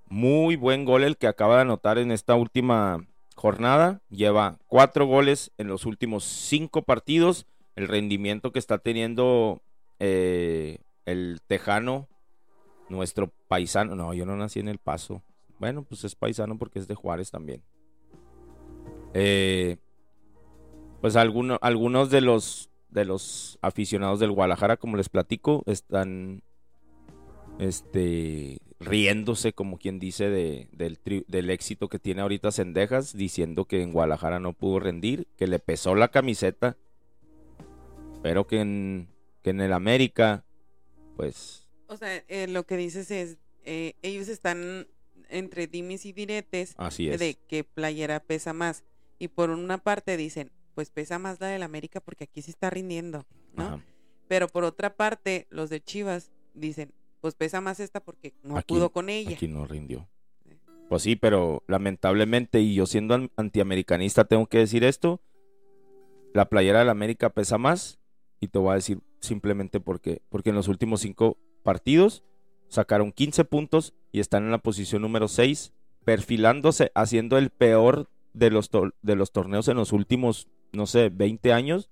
[0.08, 4.02] Muy buen gol el que acaba de anotar en esta última jornada.
[4.10, 7.46] Lleva cuatro goles en los últimos cinco partidos.
[7.76, 9.62] El rendimiento que está teniendo
[10.00, 12.08] eh, el Tejano,
[12.90, 13.96] nuestro paisano.
[13.96, 15.22] No, yo no nací en El Paso.
[15.60, 17.64] Bueno, pues es paisano porque es de Juárez también.
[19.14, 19.78] Eh,
[21.02, 26.44] pues alguno- algunos de los de los aficionados del Guadalajara, como les platico, están
[27.60, 33.66] este riéndose, como quien dice, de, del, tri- del éxito que tiene ahorita Sendejas, diciendo
[33.66, 36.78] que en Guadalajara no pudo rendir, que le pesó la camiseta,
[38.24, 39.08] pero que en,
[39.44, 40.44] que en el América,
[41.16, 44.88] pues, O sea, eh, lo que dices es, eh, ellos están
[45.30, 47.20] entre dimes y diretes así es.
[47.20, 48.84] de qué playera pesa más.
[49.20, 52.70] Y por una parte dicen, pues pesa más la del América porque aquí sí está
[52.70, 53.64] rindiendo, ¿no?
[53.64, 53.80] Ajá.
[54.28, 58.74] Pero por otra parte, los de Chivas dicen, pues pesa más esta porque no Aquí-
[58.74, 59.36] pudo con ella.
[59.36, 60.08] Aquí no rindió.
[60.90, 65.22] Pues sí, pero lamentablemente, y yo siendo an- antiamericanista tengo que decir esto,
[66.34, 68.00] la playera del América pesa más,
[68.40, 70.22] y te voy a decir simplemente por qué.
[70.30, 72.24] Porque en los últimos cinco partidos
[72.70, 75.74] sacaron 15 puntos y están en la posición número 6,
[76.06, 78.70] perfilándose, haciendo el peor de los,
[79.02, 81.90] de los torneos en los últimos, no sé, 20 años,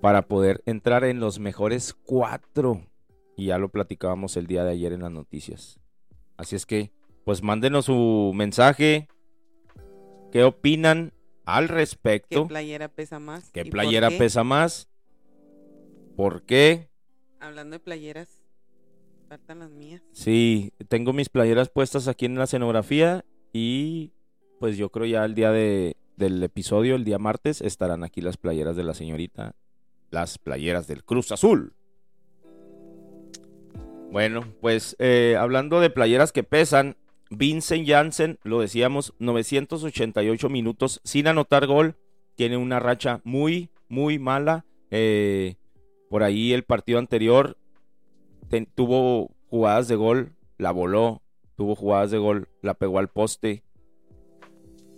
[0.00, 2.86] para poder entrar en los mejores cuatro.
[3.36, 5.80] Y ya lo platicábamos el día de ayer en las noticias.
[6.36, 6.92] Así es que,
[7.24, 9.08] pues mándenos su mensaje.
[10.32, 11.12] ¿Qué opinan
[11.44, 12.46] al ¿Qué respecto?
[12.46, 13.50] playera pesa más?
[13.50, 14.18] ¿Qué ¿Y por playera qué?
[14.18, 14.88] pesa más?
[16.16, 16.88] ¿Por qué?
[17.40, 18.28] Hablando de playeras,
[19.28, 20.02] faltan las mías.
[20.12, 24.12] Sí, tengo mis playeras puestas aquí en la escenografía y
[24.60, 28.36] pues yo creo ya el día de, del episodio, el día martes, estarán aquí las
[28.36, 29.56] playeras de la señorita,
[30.10, 31.72] las playeras del Cruz Azul.
[34.12, 36.96] Bueno, pues eh, hablando de playeras que pesan,
[37.30, 41.96] Vincent Janssen, lo decíamos, 988 minutos sin anotar gol,
[42.34, 44.66] tiene una racha muy, muy mala.
[44.90, 45.54] Eh,
[46.10, 47.56] por ahí el partido anterior
[48.74, 51.22] tuvo jugadas de gol, la voló,
[51.56, 53.62] tuvo jugadas de gol, la pegó al poste.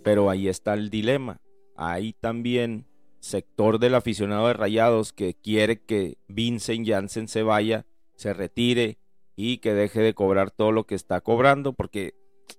[0.03, 1.41] Pero ahí está el dilema.
[1.75, 2.85] Hay también
[3.19, 7.85] sector del aficionado de Rayados que quiere que Vincent Janssen se vaya,
[8.15, 8.97] se retire
[9.35, 12.15] y que deje de cobrar todo lo que está cobrando, porque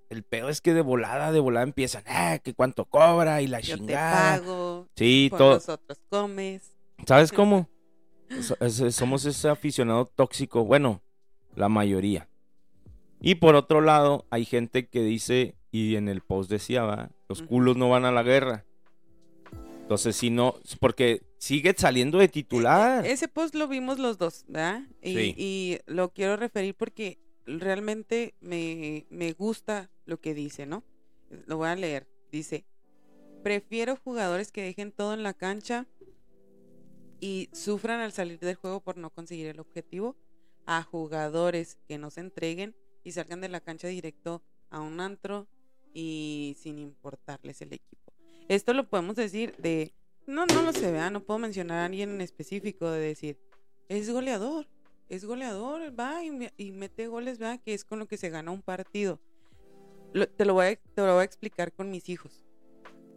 [0.09, 3.59] el peor es que de volada, de volada empiezan, ah, que cuánto cobra y la
[3.59, 4.39] Yo te chingada.
[4.39, 5.53] pago, Sí, por todo.
[5.53, 6.75] nosotros comes.
[7.05, 7.69] ¿Sabes cómo?
[8.89, 11.03] Somos ese aficionado tóxico, bueno,
[11.55, 12.27] la mayoría.
[13.21, 17.09] Y por otro lado, hay gente que dice, y en el post decía, ¿va?
[17.27, 18.63] los culos no van a la guerra.
[19.81, 23.05] Entonces, si no, porque sigue saliendo de titular.
[23.05, 24.83] Ese post lo vimos los dos, ¿verdad?
[25.01, 25.35] Y, Sí.
[25.37, 30.83] y lo quiero referir porque realmente me, me gusta lo que dice, ¿no?
[31.45, 32.07] Lo voy a leer.
[32.31, 32.65] Dice,
[33.43, 35.85] prefiero jugadores que dejen todo en la cancha
[37.19, 40.15] y sufran al salir del juego por no conseguir el objetivo
[40.65, 45.47] a jugadores que no se entreguen y salgan de la cancha directo a un antro
[45.95, 48.13] y sin importarles el equipo.
[48.47, 49.95] Esto lo podemos decir de
[50.27, 51.11] no, no lo sé, ¿verdad?
[51.11, 53.39] No puedo mencionar a alguien en específico de decir,
[53.89, 54.67] es goleador,
[55.07, 57.61] es goleador, va y, y mete goles, ¿verdad?
[57.63, 59.19] Que es con lo que se gana un partido.
[60.37, 62.43] Te, lo voy a, te lo voy a explicar con mis hijos.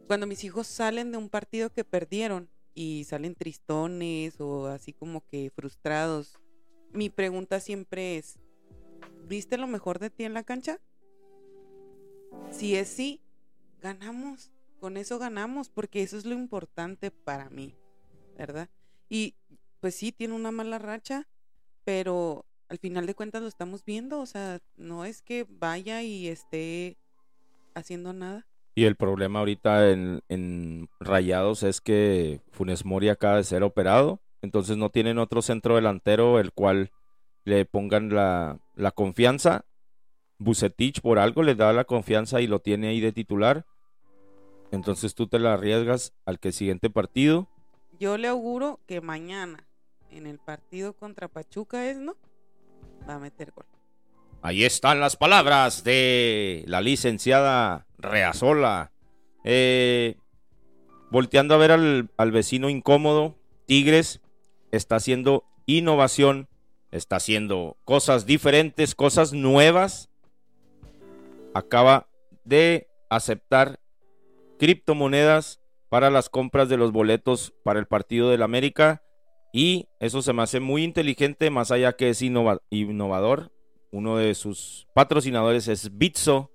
[0.06, 5.24] Cuando mis hijos salen de un partido que perdieron y salen tristones o así como
[5.26, 6.38] que frustrados,
[6.92, 8.38] mi pregunta siempre es,
[9.26, 10.80] ¿viste lo mejor de ti en la cancha?
[12.50, 13.20] Si es sí,
[13.80, 14.50] ganamos.
[14.80, 17.74] Con eso ganamos, porque eso es lo importante para mí,
[18.36, 18.68] ¿verdad?
[19.08, 19.34] Y
[19.80, 21.26] pues sí, tiene una mala racha,
[21.84, 26.28] pero al final de cuentas lo estamos viendo, o sea, no es que vaya y
[26.28, 26.96] esté
[27.74, 28.46] haciendo nada.
[28.76, 34.76] Y el problema ahorita en, Rayados es que Funes Mori acaba de ser operado, entonces
[34.76, 36.92] no tienen otro centro delantero el cual
[37.44, 39.64] le pongan la confianza.
[40.38, 43.66] Bucetich por algo le da la confianza y lo tiene ahí de titular.
[44.70, 47.48] Entonces tú te la arriesgas al que siguiente partido.
[47.98, 49.66] Yo le auguro que mañana,
[50.10, 52.16] en el partido contra Pachuca, es, ¿no?
[53.08, 53.66] Va a meter gol.
[54.40, 58.92] Ahí están las palabras de la licenciada Reazola.
[59.42, 60.16] Eh,
[61.10, 63.34] volteando a ver al, al vecino incómodo,
[63.66, 64.20] Tigres
[64.70, 66.48] está haciendo innovación,
[66.92, 70.08] está haciendo cosas diferentes, cosas nuevas.
[71.58, 72.08] Acaba
[72.44, 73.80] de aceptar
[74.60, 79.02] criptomonedas para las compras de los boletos para el partido del América.
[79.52, 83.50] Y eso se me hace muy inteligente, más allá que es innova- innovador.
[83.90, 86.52] Uno de sus patrocinadores es Bitso.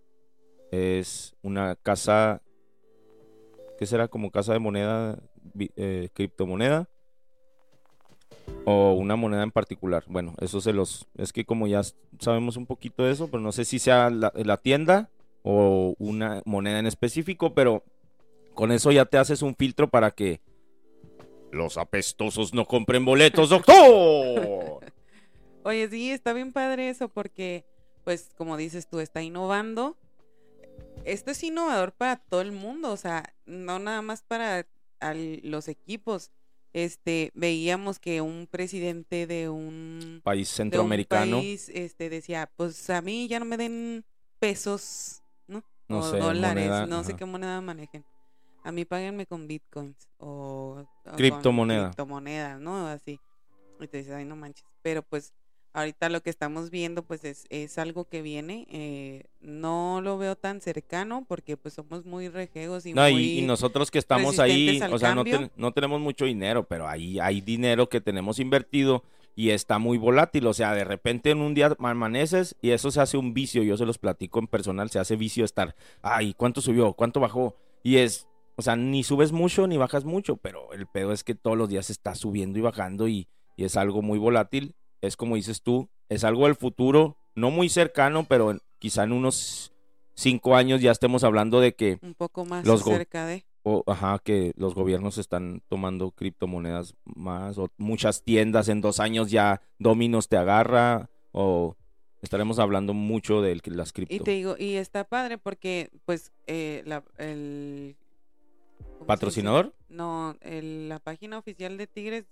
[0.72, 2.42] Es una casa.
[3.78, 4.08] ¿Qué será?
[4.08, 5.20] Como casa de moneda,
[5.76, 6.90] eh, criptomoneda.
[8.66, 10.04] O una moneda en particular.
[10.08, 11.08] Bueno, eso se los.
[11.18, 11.82] Es que como ya
[12.20, 15.10] sabemos un poquito de eso, pero no sé si sea la, la tienda
[15.44, 17.84] o una moneda en específico, pero
[18.54, 20.42] con eso ya te haces un filtro para que
[21.52, 23.76] los apestosos no compren boletos, doctor.
[25.64, 27.66] Oye, sí, está bien padre eso porque,
[28.04, 29.98] pues, como dices tú, está innovando.
[31.06, 34.66] Esto es innovador para todo el mundo, o sea, no nada más para
[35.44, 36.32] los equipos.
[36.74, 41.38] Este, veíamos que un presidente de un, País de un centroamericano.
[41.38, 44.04] país, este, decía, pues a mí ya no me den
[44.40, 45.64] pesos, ¿no?
[45.88, 48.04] No o sé, dólares, moneda, no sé qué moneda manejen.
[48.64, 51.88] A mí páguenme con bitcoins o, o con Criptomoneda.
[51.90, 52.88] criptomonedas, ¿no?
[52.88, 53.20] Así.
[53.80, 54.66] Y te dices, ay, no manches.
[54.82, 55.34] Pero pues
[55.74, 58.68] ahorita lo que estamos viendo pues es, es algo que viene.
[58.70, 63.40] eh, no lo veo tan cercano porque pues somos muy rejegos y No, y, muy...
[63.40, 67.20] y nosotros que estamos ahí, o sea, no, ten- no tenemos mucho dinero, pero ahí
[67.20, 69.04] hay dinero que tenemos invertido
[69.36, 70.48] y está muy volátil.
[70.48, 73.64] O sea, de repente en un día amaneces y eso se hace un vicio.
[73.64, 76.94] Yo se los platico en personal, se hace vicio estar, ay, ¿cuánto subió?
[76.94, 77.56] ¿Cuánto bajó?
[77.84, 81.36] Y es, o sea, ni subes mucho ni bajas mucho, pero el pedo es que
[81.36, 84.76] todos los días está subiendo y bajando y, y es algo muy volátil.
[85.04, 89.74] Es como dices tú, es algo del futuro, no muy cercano, pero quizá en unos
[90.16, 93.44] cinco años ya estemos hablando de que un poco más los cerca de...
[93.64, 99.30] o, ajá, que los gobiernos están tomando criptomonedas más, o muchas tiendas en dos años
[99.30, 101.76] ya Dominos te agarra, o
[102.22, 104.16] estaremos hablando mucho de las cripto.
[104.16, 107.98] Y te digo, y está padre porque, pues, eh, la, el...
[109.06, 109.74] ¿Patrocinador?
[109.90, 112.26] No, el- la página oficial de Tigres,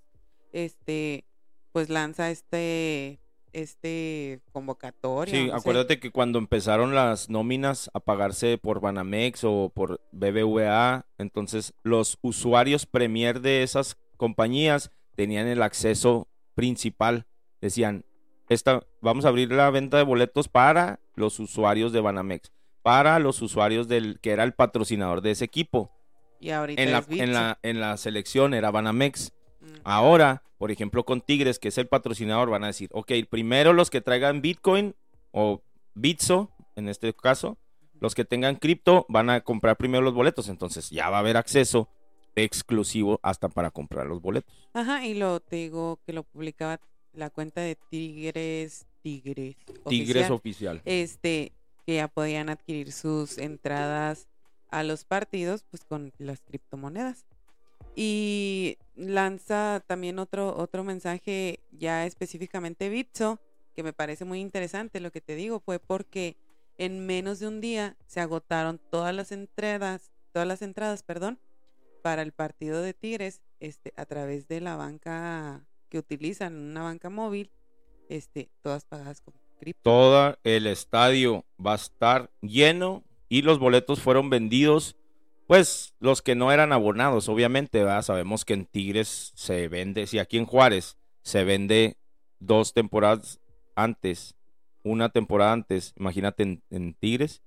[0.54, 1.26] este,
[1.72, 3.20] pues lanza este,
[3.54, 5.34] este convocatoria.
[5.34, 11.74] Sí, acuérdate que cuando empezaron las nóminas a pagarse por Banamex o por BBVA, entonces
[11.84, 17.26] los usuarios premier de esas compañías tenían el acceso principal.
[17.60, 18.06] Decían,
[18.50, 23.42] esta, vamos a abrir la venta de boletos para los usuarios de Banamex, para los
[23.42, 25.92] usuarios del que era el patrocinador de ese equipo.
[26.40, 29.32] Y ahorita En la, en la, en la selección era Banamex.
[29.62, 29.66] Mm.
[29.84, 33.90] Ahora, por ejemplo, con Tigres, que es el patrocinador, van a decir, ok, primero los
[33.90, 34.96] que traigan Bitcoin
[35.32, 35.62] o
[35.94, 37.58] Bitso, en este caso,
[38.00, 40.50] los que tengan cripto van a comprar primero los boletos.
[40.50, 41.88] Entonces ya va a haber acceso
[42.36, 44.54] exclusivo hasta para comprar los boletos.
[44.74, 46.80] Ajá, y lo te digo que lo publicaba
[47.14, 49.56] la cuenta de Tigres, Tigres.
[49.88, 50.82] Tigres oficial, oficial.
[50.86, 51.54] Este,
[51.86, 54.28] que ya podían adquirir sus entradas
[54.70, 57.26] a los partidos, pues con las criptomonedas.
[57.96, 63.40] Y lanza también otro, otro mensaje ya específicamente Bitso,
[63.76, 65.00] que me parece muy interesante.
[65.00, 66.38] Lo que te digo fue porque
[66.78, 71.40] en menos de un día se agotaron todas las entradas, todas las entradas, perdón,
[72.02, 77.10] para el partido de Tigres, este, a través de la banca que utilizan, una banca
[77.10, 77.52] móvil,
[78.10, 79.82] este, todas pagadas con cripto.
[79.84, 84.96] Todo el estadio va a estar lleno y los boletos fueron vendidos.
[85.52, 88.04] Pues los que no eran abonados, obviamente, ¿verdad?
[88.04, 91.98] sabemos que en Tigres se vende, si aquí en Juárez se vende
[92.40, 93.42] dos temporadas
[93.76, 94.38] antes,
[94.82, 97.42] una temporada antes, imagínate en, Tigres.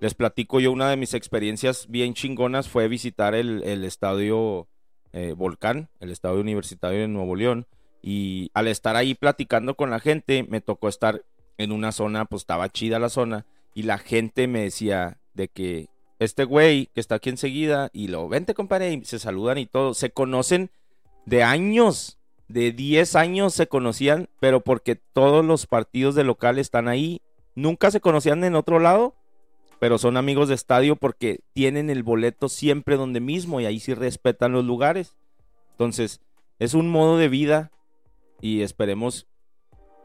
[0.00, 4.68] Les platico yo una de mis experiencias bien chingonas fue visitar el, el estadio
[5.12, 7.66] eh, Volcán, el estadio universitario de Nuevo León.
[8.02, 11.24] Y al estar ahí platicando con la gente, me tocó estar
[11.58, 13.46] en una zona, pues estaba chida la zona.
[13.74, 15.88] Y la gente me decía de que
[16.24, 19.94] este güey que está aquí enseguida, y lo vente, compadre, y se saludan y todo.
[19.94, 20.70] Se conocen
[21.26, 26.88] de años, de 10 años se conocían, pero porque todos los partidos de local están
[26.88, 27.22] ahí.
[27.54, 29.14] Nunca se conocían en otro lado,
[29.78, 33.94] pero son amigos de estadio porque tienen el boleto siempre donde mismo y ahí sí
[33.94, 35.16] respetan los lugares.
[35.72, 36.20] Entonces,
[36.58, 37.72] es un modo de vida
[38.40, 39.26] y esperemos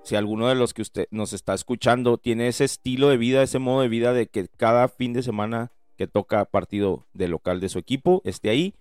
[0.03, 3.59] si alguno de los que usted nos está escuchando tiene ese estilo de vida, ese
[3.59, 7.69] modo de vida de que cada fin de semana que toca partido de local de
[7.69, 8.75] su equipo esté ahí.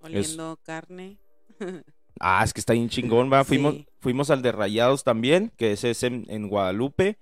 [0.00, 1.18] Oliendo carne.
[2.22, 3.44] Ah, es que está bien chingón, va.
[3.44, 7.18] Fuimos, fuimos al de Rayados también, que ese es en, en Guadalupe.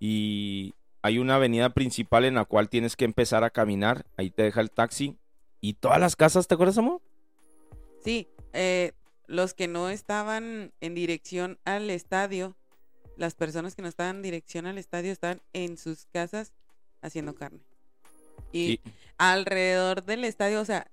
[0.00, 4.06] Y hay una avenida principal en la cual tienes que empezar a caminar.
[4.16, 5.16] Ahí te deja el taxi.
[5.60, 7.00] Y todas las casas, ¿te acuerdas, amor?
[8.02, 8.92] Sí, eh,
[9.28, 12.56] los que no estaban en dirección al estadio,
[13.16, 16.52] las personas que no estaban en dirección al estadio estaban en sus casas
[17.02, 17.60] haciendo carne.
[18.52, 18.80] Y Y-
[19.18, 20.90] alrededor del estadio, o sea,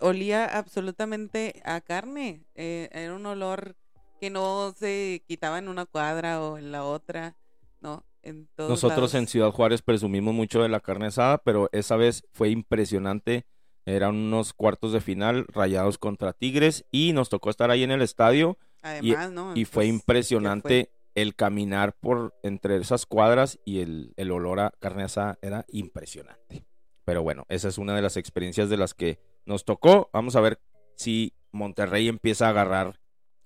[0.00, 2.44] olía absolutamente a carne.
[2.54, 3.76] eh, era un olor
[4.20, 7.36] que no se quitaba en una cuadra o en la otra,
[7.80, 8.04] ¿no?
[8.22, 9.28] En todos Nosotros en.
[9.28, 13.46] Ciudad Juárez presumimos mucho de la carne asada, pero esa vez fue impresionante.
[13.86, 18.02] Eran unos cuartos de final, Rayados contra Tigres, y nos tocó estar ahí en el
[18.02, 18.58] estadio.
[18.82, 19.56] Además, ¿no?
[19.56, 24.60] Y fue Pues, ¿qué impresionante el caminar por entre esas cuadras y el, el olor
[24.60, 26.64] a carne asada era impresionante.
[27.08, 30.10] Pero bueno, esa es una de las experiencias de las que nos tocó.
[30.12, 30.60] Vamos a ver
[30.94, 33.00] si Monterrey empieza a agarrar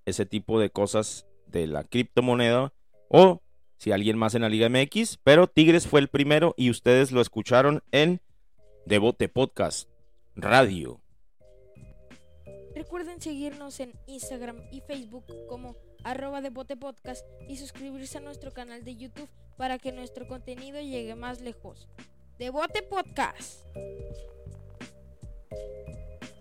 [0.04, 2.72] ese tipo de cosas de la criptomoneda
[3.08, 3.40] o
[3.78, 5.18] si alguien más en la Liga MX.
[5.22, 8.20] Pero Tigres fue el primero y ustedes lo escucharon en
[8.84, 9.88] Devote Podcast
[10.34, 11.00] Radio.
[12.74, 18.52] Recuerden seguirnos en Instagram y Facebook como arroba de Bote Podcast y suscribirse a nuestro
[18.52, 21.88] canal de YouTube para que nuestro contenido llegue más lejos.
[22.38, 23.66] De Bote Podcast.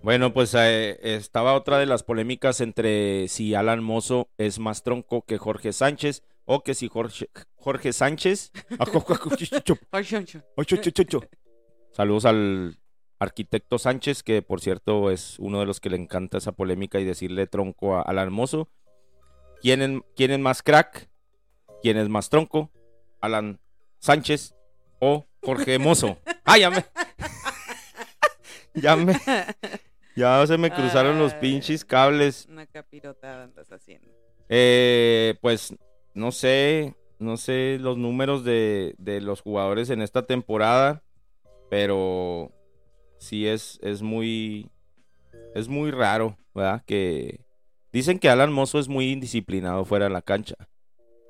[0.04, 5.22] Bueno, pues eh, estaba otra de las polémicas entre si Alan Mozo es más tronco
[5.24, 8.52] que Jorge Sánchez o que si Jorge, Jorge Sánchez.
[11.92, 12.80] Saludos al
[13.20, 17.06] arquitecto Sánchez, que por cierto es uno de los que le encanta esa polémica y
[17.06, 18.70] decirle tronco a Alan Mozo.
[19.62, 21.12] ¿Quién es, quién es más crack?
[21.84, 22.72] ¿Quién es más tronco?
[23.20, 23.60] ¿Alan
[24.00, 24.56] Sánchez
[25.00, 26.18] o Jorge Mozo?
[26.46, 26.86] ¡Ah, ya me...
[28.74, 29.14] ya me...
[30.16, 32.46] Ya se me cruzaron los pinches cables.
[32.50, 34.12] Una capirotada andas haciendo.
[34.50, 35.74] Eh, pues
[36.14, 41.02] no sé, no sé los números de, de los jugadores en esta temporada,
[41.70, 42.52] pero
[43.18, 44.70] sí es, es muy,
[45.56, 46.84] es muy raro, ¿verdad?
[46.86, 47.46] Que
[47.94, 50.56] dicen que Alan Mozo es muy indisciplinado fuera de la cancha.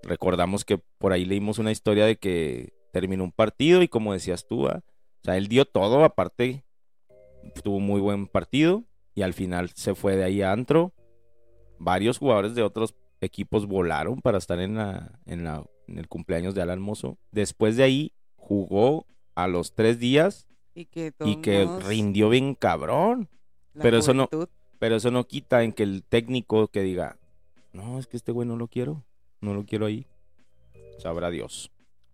[0.03, 4.45] recordamos que por ahí leímos una historia de que terminó un partido y como decías
[4.47, 4.81] tú, ¿ah?
[4.83, 6.63] o sea, él dio todo, aparte
[7.63, 8.83] tuvo muy buen partido
[9.15, 10.93] y al final se fue de ahí a antro.
[11.79, 16.53] Varios jugadores de otros equipos volaron para estar en, la, en, la, en el cumpleaños
[16.53, 17.17] de Alan Mozo.
[17.31, 20.47] Después de ahí jugó a los tres días
[21.25, 23.29] Y que, y rindió bien cabrón.
[23.81, 24.29] pero eso no-
[24.79, 27.17] Pero eso no quita en que el técnico que diga,
[27.73, 29.03] no, es que este güey no lo quiero,
[29.39, 30.05] no lo quiero ahí.
[30.99, 31.71] Sabrá Dios.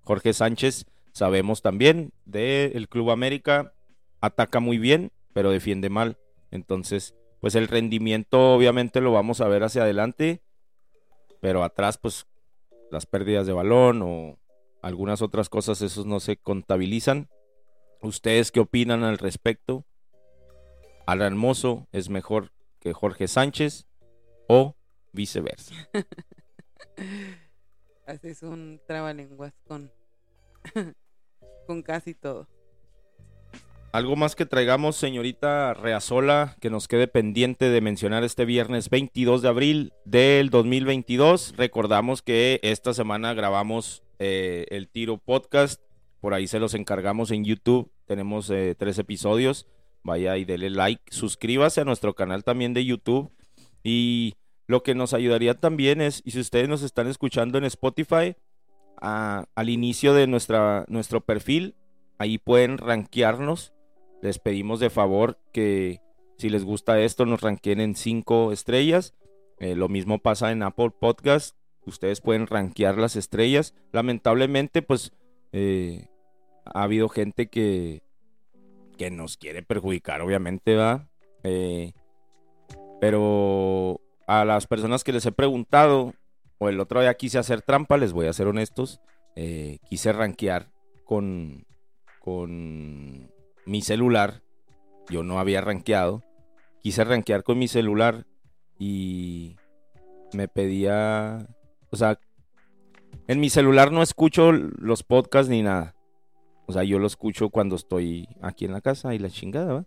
[0.08, 3.74] Jorge Sánchez, sabemos también del Club América,
[4.22, 6.18] ataca muy bien, pero defiende mal.
[6.49, 10.41] Entonces, pues el rendimiento obviamente lo vamos a ver hacia adelante,
[11.41, 12.26] pero atrás, pues
[12.89, 14.39] las pérdidas de balón o
[14.82, 17.28] algunas otras cosas, esos no se contabilizan.
[18.01, 19.84] ¿Ustedes qué opinan al respecto?
[21.05, 23.88] Alan Mozo es mejor que Jorge Sánchez
[24.47, 24.78] o
[25.12, 25.76] viceversa.
[28.08, 29.91] haces un trabalenguas con,
[31.68, 32.47] con casi todo.
[33.93, 39.41] Algo más que traigamos, señorita Reazola, que nos quede pendiente de mencionar este viernes 22
[39.41, 41.55] de abril del 2022.
[41.57, 45.82] Recordamos que esta semana grabamos eh, el Tiro Podcast,
[46.20, 47.91] por ahí se los encargamos en YouTube.
[48.05, 49.68] Tenemos eh, tres episodios.
[50.03, 53.32] Vaya y dele like, suscríbase a nuestro canal también de YouTube.
[53.84, 54.36] Y
[54.68, 58.36] lo que nos ayudaría también es, y si ustedes nos están escuchando en Spotify,
[59.00, 61.76] al inicio de nuestra, nuestro perfil,
[62.18, 63.74] ahí pueden rankearnos.
[64.22, 66.02] Les pedimos de favor que
[66.38, 69.14] si les gusta esto nos ranqueen en cinco estrellas.
[69.60, 71.56] Eh, lo mismo pasa en Apple Podcast.
[71.86, 73.74] Ustedes pueden rankear las estrellas.
[73.91, 75.14] Lamentablemente, pues
[75.52, 76.08] eh,
[76.66, 78.04] ha habido gente que,
[78.98, 81.10] que nos quiere perjudicar, obviamente, ¿va?
[81.43, 81.93] Eh,
[83.00, 86.14] pero a las personas que les he preguntado,
[86.60, 88.99] o el otro día quise hacer trampa, les voy a ser honestos,
[89.36, 90.72] eh, quise rankear
[91.05, 91.66] con,
[92.20, 93.32] con
[93.66, 94.41] mi celular,
[95.10, 96.24] yo no había rankeado,
[96.82, 98.26] quise rankear con mi celular
[98.80, 99.55] y
[100.34, 101.47] me pedía,
[101.91, 102.20] o sea,
[103.28, 105.95] en mi celular no escucho los podcasts ni nada.
[106.66, 109.86] O sea, yo lo escucho cuando estoy aquí en la casa y la chingada, ¿va?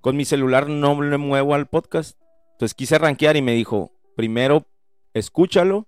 [0.00, 2.20] Con mi celular no le muevo al podcast.
[2.52, 4.66] Entonces quise rankear y me dijo, primero
[5.12, 5.87] escúchalo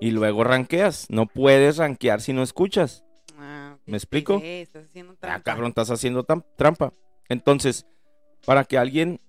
[0.00, 1.06] y luego ranqueas.
[1.08, 3.04] No puedes rankear si no escuchas.
[3.38, 4.40] Ah, ¿Me explico?
[4.40, 5.42] sí, estás haciendo Ah, trampa.
[5.42, 6.92] cabrón, estás haciendo trampa.
[7.28, 7.86] Entonces,
[8.44, 9.20] para que alguien,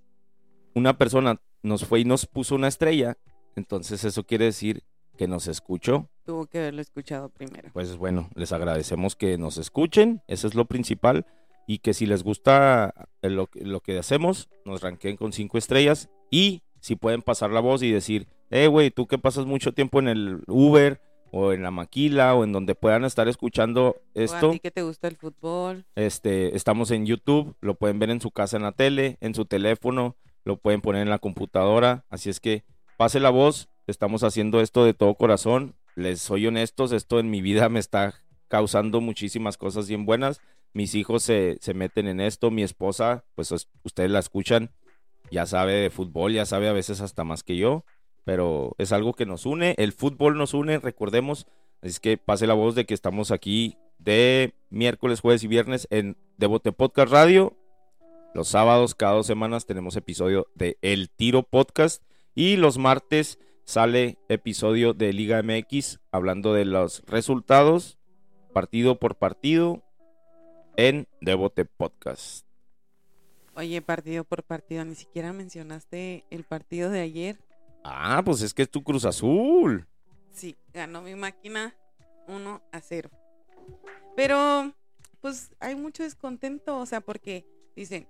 [0.73, 3.17] una persona, nos fue y nos puso una estrella,
[3.55, 4.83] entonces eso quiere decir
[5.17, 6.09] que nos escuchó.
[6.25, 7.69] Tuvo que haberlo escuchado primero.
[7.73, 11.25] Pues bueno, les agradecemos que nos escuchen, eso es lo principal.
[11.69, 16.09] Y que si les gusta lo, que- lo que hacemos, nos ranqueen con cinco estrellas.
[16.31, 19.99] Y si pueden pasar la voz y decir, eh, güey, tú que pasas mucho tiempo
[19.99, 24.23] en el Uber o en la maquila o en donde puedan estar escuchando O a
[24.23, 24.51] esto.
[24.51, 25.85] ti que te gusta el fútbol.
[25.95, 29.45] Este, estamos en YouTube, lo pueden ver en su casa en la tele, en su
[29.45, 32.05] teléfono, lo pueden poner en la computadora.
[32.09, 32.63] Así es que
[32.97, 35.75] pase la voz, estamos haciendo esto de todo corazón.
[35.95, 38.13] Les soy honestos, esto en mi vida me está
[38.47, 40.39] causando muchísimas cosas bien buenas.
[40.73, 44.71] Mis hijos se, se meten en esto, mi esposa, pues es- ustedes la escuchan,
[45.31, 47.83] ya sabe de fútbol, ya sabe a veces hasta más que yo,
[48.27, 51.47] pero es algo que nos une, el fútbol nos une, recordemos,
[51.81, 56.17] es que pase la voz de que estamos aquí de miércoles, jueves y viernes en
[56.35, 57.55] Devote Podcast Radio.
[58.33, 62.03] Los sábados, cada dos semanas, tenemos episodio de El Tiro Podcast.
[62.35, 67.97] Y los martes sale episodio de Liga MX hablando de los resultados,
[68.51, 69.85] partido por partido,
[70.75, 72.45] en Devote Podcast.
[73.55, 77.46] Oye, partido por partido, ni siquiera mencionaste el partido de ayer.
[77.83, 79.87] Ah, pues es que es tu Cruz Azul.
[80.31, 81.75] Sí, ganó mi máquina
[82.27, 83.09] 1 a 0.
[84.15, 84.73] Pero,
[85.21, 88.07] pues hay mucho descontento, o sea, porque dicen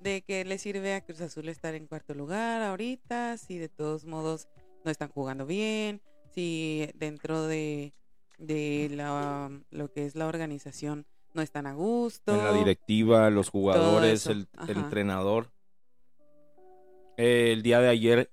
[0.00, 4.04] de que le sirve a Cruz Azul estar en cuarto lugar ahorita, si de todos
[4.04, 4.48] modos
[4.84, 6.00] no están jugando bien,
[6.34, 7.92] si dentro de,
[8.38, 12.34] de la, lo que es la organización no están a gusto.
[12.34, 15.50] En la directiva, los jugadores, el, entrenador.
[17.16, 18.30] Eh, el día de ayer,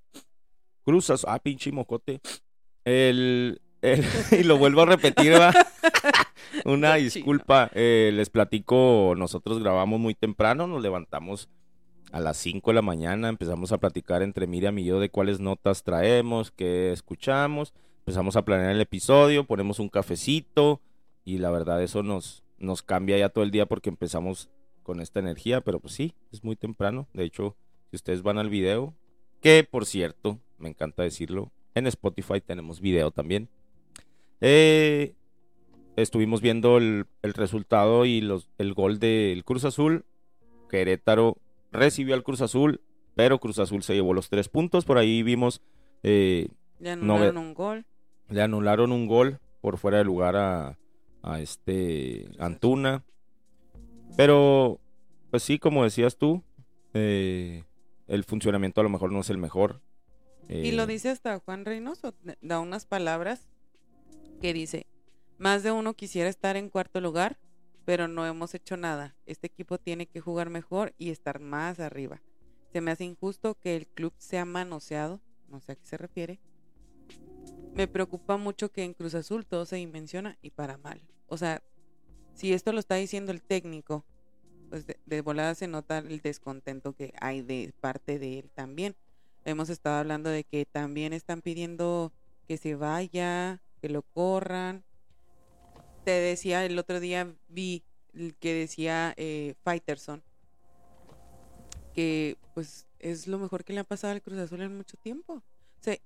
[0.85, 2.21] Cruz Azul, ah, pinche mocote.
[2.83, 4.03] El, el-
[4.39, 5.51] y lo vuelvo a repetir, ¿va?
[6.65, 11.49] Una disculpa, eh, les platico, nosotros grabamos muy temprano, nos levantamos
[12.11, 15.39] a las 5 de la mañana, empezamos a platicar entre Miriam y yo de cuáles
[15.39, 20.79] notas traemos, qué escuchamos, empezamos a planear el episodio, ponemos un cafecito
[21.25, 24.49] y la verdad eso nos, nos cambia ya todo el día porque empezamos
[24.83, 27.57] con esta energía, pero pues sí, es muy temprano, de hecho,
[27.89, 28.93] si ustedes van al video,
[29.45, 33.47] que por cierto, me encanta decirlo, en Spotify tenemos video también.
[34.41, 35.13] Eh,
[35.95, 40.03] estuvimos viendo el, el resultado y los, el gol del Cruz Azul.
[40.67, 41.37] Querétaro
[41.71, 42.81] recibió al Cruz Azul,
[43.13, 44.83] pero Cruz Azul se llevó los tres puntos.
[44.83, 45.61] Por ahí vimos,
[46.01, 46.47] eh,
[46.79, 47.85] Le anularon un gol.
[48.29, 50.79] le anularon un gol por fuera de lugar a,
[51.21, 53.03] a este Antuna.
[54.17, 54.79] Pero,
[55.29, 56.41] pues sí, como decías tú,
[56.95, 57.63] eh,
[58.07, 59.81] el funcionamiento a lo mejor no es el mejor.
[60.47, 63.47] Y Eh, lo dice hasta Juan Reynoso, da unas palabras
[64.41, 64.85] que dice,
[65.37, 67.39] más de uno quisiera estar en cuarto lugar,
[67.83, 69.15] pero no hemos hecho nada.
[69.25, 72.21] Este equipo tiene que jugar mejor y estar más arriba.
[72.71, 76.39] Se me hace injusto que el club sea manoseado, no sé a qué se refiere.
[77.73, 81.01] Me preocupa mucho que en Cruz Azul todo se dimensiona y para mal.
[81.27, 81.61] O sea,
[82.33, 84.05] si esto lo está diciendo el técnico,
[84.69, 88.95] pues de, volada se nota el descontento que hay de parte de él también
[89.45, 92.11] hemos estado hablando de que también están pidiendo
[92.47, 94.83] que se vaya, que lo corran.
[96.03, 97.83] Te decía, el otro día vi
[98.39, 100.23] que decía eh, Fighterson
[101.93, 105.41] que pues es lo mejor que le ha pasado al Cruz Azul en mucho tiempo.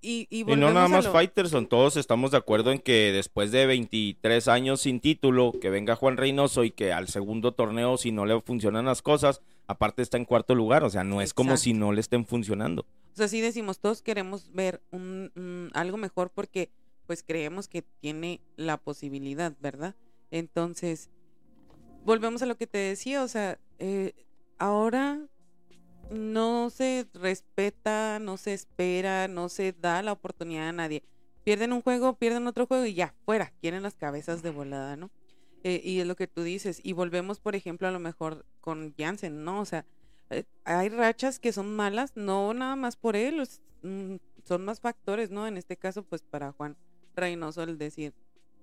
[0.01, 3.51] Y, y Y no nada más lo- Fighterson, todos estamos de acuerdo en que después
[3.51, 8.11] de 23 años sin título, que venga Juan Reynoso y que al segundo torneo, si
[8.11, 11.57] no le funcionan las cosas, aparte está en cuarto lugar, o sea, no es como
[11.57, 12.85] si no le estén funcionando.
[13.13, 16.69] O sea, sí decimos, todos queremos ver un, un- algo mejor porque
[17.07, 19.95] pues creemos que tiene la posibilidad, ¿verdad?
[20.31, 21.09] Entonces,
[22.05, 24.13] volvemos a lo que te decía, o sea, eh,
[24.57, 25.19] ahora
[26.09, 31.03] no se respeta, no se espera, no se da la oportunidad a nadie.
[31.43, 35.09] Pierden un juego, pierden otro juego y ya, fuera, quieren las cabezas de volada, ¿no?
[35.63, 36.79] Eh, y es lo que tú dices.
[36.83, 39.61] Y volvemos, por ejemplo, a lo mejor con Jansen, ¿no?
[39.61, 39.85] O sea,
[40.29, 43.47] eh, hay rachas que son malas, no nada más por él,
[43.81, 45.47] mm, son más factores, ¿no?
[45.47, 46.77] En este caso, pues para Juan
[47.15, 48.13] Reynoso el decir,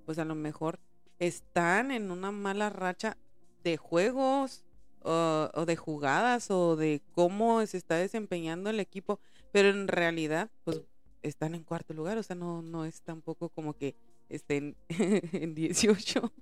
[0.05, 0.79] pues a lo mejor
[1.19, 3.17] están en una mala racha
[3.65, 4.65] de juegos
[5.07, 9.21] o, o de jugadas o de cómo se está desempeñando el equipo,
[9.53, 10.83] pero en realidad, pues
[11.23, 13.95] están en cuarto lugar, o sea, no, no es tampoco como que
[14.29, 16.33] estén en 18.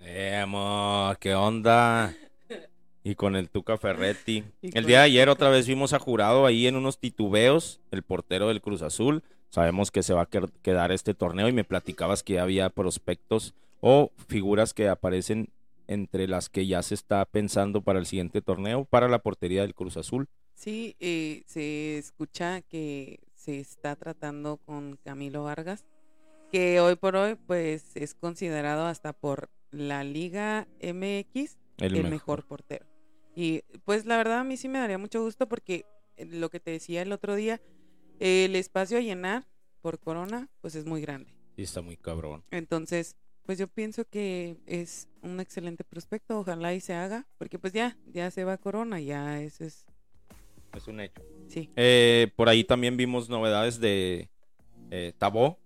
[0.00, 2.14] Eh, amor, ¿qué onda?
[3.02, 4.44] Y con el Tuca Ferretti.
[4.62, 8.48] El día de ayer otra vez vimos a Jurado ahí en unos titubeos, el portero
[8.48, 9.22] del Cruz Azul.
[9.48, 10.28] Sabemos que se va a
[10.62, 15.48] quedar este torneo y me platicabas que había prospectos o figuras que aparecen
[15.90, 19.74] entre las que ya se está pensando para el siguiente torneo, para la portería del
[19.74, 20.28] Cruz Azul.
[20.54, 25.84] Sí, eh, se escucha que se está tratando con Camilo Vargas,
[26.52, 32.10] que hoy por hoy pues es considerado hasta por la Liga MX El, el, mejor.
[32.10, 32.46] mejor.
[32.46, 32.86] portero.
[33.34, 35.86] Y pues la verdad a mí sí me daría mucho gusto porque
[36.16, 37.60] eh, lo que te decía el otro día,
[38.20, 39.48] el espacio a llenar
[39.80, 41.32] por Corona pues es muy grande.
[41.56, 42.44] Sí, está muy cabrón.
[42.52, 43.16] Entonces,
[43.50, 47.96] pues yo pienso que es un excelente prospecto, ojalá y se haga, porque pues ya,
[48.06, 49.86] ya se va Corona, ya ese es,
[50.72, 51.20] Es un hecho.
[51.48, 51.68] sí.
[51.74, 54.30] Eh, por ahí también vimos novedades de
[54.92, 55.58] eh, Tabó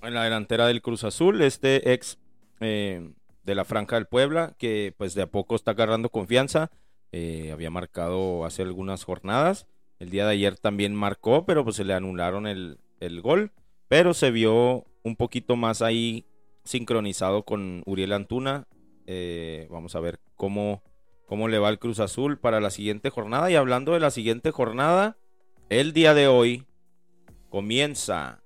[0.00, 2.18] en la delantera del Cruz Azul, este ex
[2.60, 6.70] eh, de la Franja del Puebla, que pues de a poco está agarrando confianza.
[7.12, 9.66] Eh, había marcado hace algunas jornadas.
[9.98, 13.52] El día de ayer también marcó, pero pues se le anularon el, el gol.
[13.88, 16.24] Pero se vio un poquito más ahí
[16.64, 18.66] sincronizado con Uriel Antuna.
[19.06, 20.82] Eh, vamos a ver cómo,
[21.26, 23.50] cómo le va el Cruz Azul para la siguiente jornada.
[23.50, 25.16] Y hablando de la siguiente jornada,
[25.68, 26.66] el día de hoy
[27.50, 28.42] comienza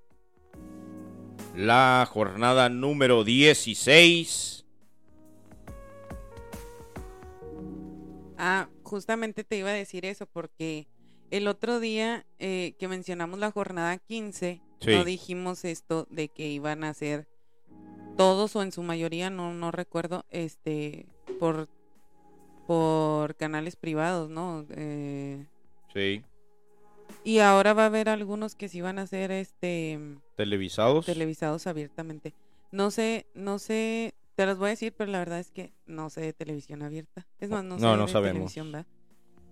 [1.55, 4.65] la jornada número 16.
[8.37, 10.87] Ah, justamente te iba a decir eso porque
[11.31, 14.91] el otro día eh, que mencionamos la jornada 15, Sí.
[14.93, 17.27] no dijimos esto de que iban a ser
[18.19, 21.07] todos o en su mayoría, no, no recuerdo, este,
[21.39, 21.69] por,
[22.67, 24.67] por canales privados, ¿no?
[24.71, 25.47] Eh,
[25.95, 26.23] Sí.
[27.25, 29.99] y ahora va a haber algunos que sí van a ser, este,
[30.37, 31.07] Televisados.
[31.07, 32.35] televisados abiertamente.
[32.73, 36.11] No sé, no sé, te los voy a decir, pero la verdad es que no
[36.11, 37.27] sé de televisión abierta.
[37.39, 38.33] Es más, no sé No, de sabemos.
[38.35, 38.87] televisión, ¿verdad?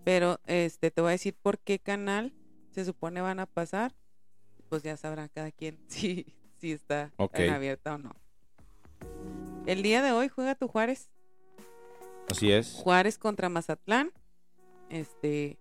[0.05, 2.33] Pero este te voy a decir por qué canal
[2.73, 3.95] se supone van a pasar.
[4.69, 6.27] Pues ya sabrá cada quien si,
[6.59, 7.39] si está Ok.
[7.39, 8.13] en abierta o no.
[9.67, 11.11] El día de hoy juega tu Juárez.
[12.31, 12.75] Así es.
[12.75, 14.13] Juárez contra Mazatlán.
[14.91, 15.59] Este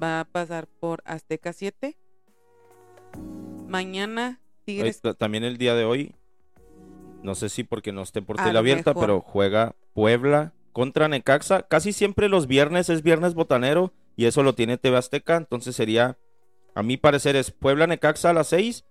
[0.00, 1.96] va a pasar por Azteca 7.
[3.66, 6.14] Mañana Tigres También el día de hoy,
[7.22, 9.02] no sé si porque no esté por abierta, mejor.
[9.02, 11.62] pero juega Puebla contra Necaxa.
[11.62, 15.36] Casi siempre los viernes es viernes botanero y eso lo tiene TV Azteca.
[15.36, 16.18] Entonces sería,
[16.76, 18.84] a mi parecer, es Puebla Necaxa a las 6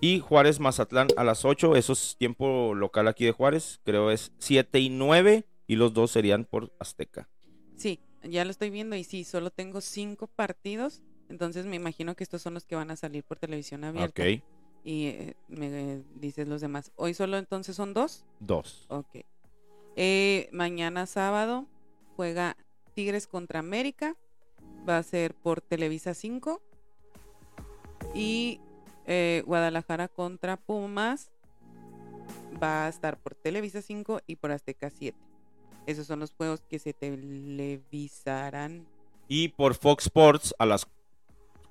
[0.00, 1.76] Y Juárez Mazatlán a las 8.
[1.76, 3.80] Eso es tiempo local aquí de Juárez.
[3.84, 5.44] Creo es 7 y 9.
[5.66, 7.28] Y los dos serían por Azteca.
[7.76, 11.02] Sí, ya lo estoy viendo y sí, solo tengo cinco partidos.
[11.28, 14.22] Entonces me imagino que estos son los que van a salir por televisión abierta.
[14.22, 14.42] Ok.
[14.82, 16.90] Y eh, me dices los demás.
[16.96, 18.24] Hoy solo entonces son dos.
[18.40, 18.86] Dos.
[18.88, 19.24] Ok.
[19.96, 21.66] Eh, mañana sábado
[22.16, 22.56] juega
[22.94, 24.16] Tigres contra América.
[24.88, 26.60] Va a ser por Televisa 5.
[28.14, 28.60] Y
[29.10, 31.32] eh, Guadalajara contra Pumas.
[32.62, 35.18] Va a estar por Televisa 5 y por Azteca 7.
[35.86, 38.86] Esos son los juegos que se televisarán.
[39.26, 40.86] Y por Fox Sports a las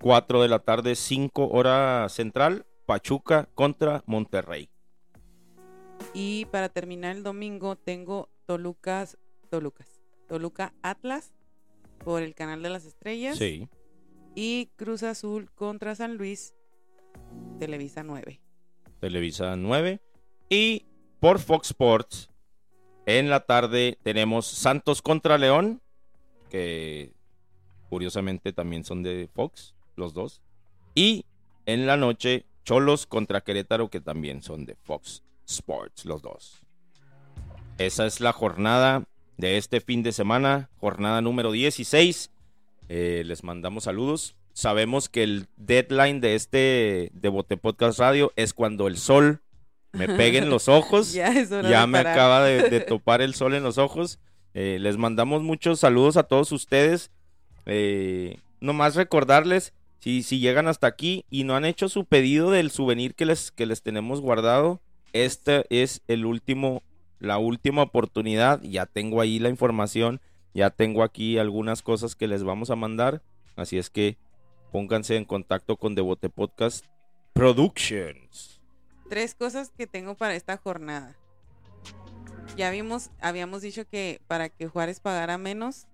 [0.02, 4.70] 4 de la tarde, 5 hora central, Pachuca contra Monterrey.
[6.14, 9.18] Y para terminar el domingo tengo Tolucas,
[9.50, 11.34] Tolucas, Toluca Atlas
[12.04, 13.38] por el canal de las estrellas.
[13.38, 13.70] Sí.
[14.36, 16.54] Y Cruz Azul contra San Luis,
[17.60, 18.40] Televisa 9.
[19.00, 20.00] Televisa 9.
[20.50, 20.86] Y
[21.20, 22.30] por Fox Sports,
[23.06, 25.82] en la tarde tenemos Santos contra León,
[26.50, 27.14] que
[27.90, 30.42] curiosamente también son de Fox, los dos.
[30.96, 31.26] Y
[31.66, 36.62] en la noche, Cholos contra Querétaro, que también son de Fox Sports, los dos.
[37.78, 39.06] Esa es la jornada
[39.38, 42.32] de este fin de semana, jornada número 16.
[42.90, 44.36] Eh, les mandamos saludos.
[44.54, 49.42] Sabemos que el deadline de este de Bote Podcast Radio es cuando el sol
[49.92, 51.14] me pegue en los ojos.
[51.14, 52.14] ya Ya me parar.
[52.14, 54.20] acaba de, de topar el sol en los ojos.
[54.54, 57.12] Eh, les mandamos muchos saludos a todos ustedes.
[57.66, 62.72] Eh, nomás recordarles, si, si llegan hasta aquí y no han hecho su pedido del
[62.72, 64.82] souvenir que les, que les tenemos guardado,
[65.14, 66.84] este es el último,
[67.20, 68.62] la última oportunidad.
[68.64, 70.20] Ya tengo ahí la información,
[70.54, 73.22] ya tengo aquí algunas cosas que les vamos a mandar.
[73.56, 74.18] Así es que
[74.72, 76.86] pónganse en contacto con Devote Podcast
[77.34, 78.60] Productions.
[79.10, 81.16] Tres cosas que tengo para esta jornada.
[82.56, 85.88] Ya vimos, habíamos dicho que para que Juárez pagara menos,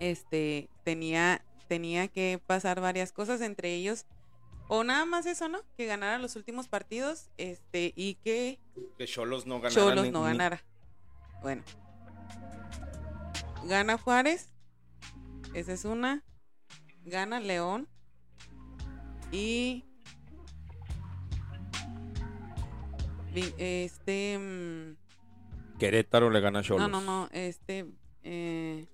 [0.00, 4.06] este, tenía, tenía que pasar varias cosas, entre ellos,
[4.68, 5.60] o nada más eso, ¿no?
[5.76, 8.58] Que ganara los últimos partidos, este, y que
[8.98, 10.64] Que Cholos no ganaran Cholos no ni- ganara.
[11.42, 11.62] Bueno.
[13.64, 14.48] Gana Juárez.
[15.54, 16.22] Esa es una.
[17.04, 17.88] Gana León.
[19.30, 19.84] Y.
[23.34, 24.38] Este.
[24.38, 26.88] mm, Querétaro le gana a Cholos.
[26.88, 27.28] No, no, no.
[27.32, 27.86] Este.
[28.22, 28.86] eh,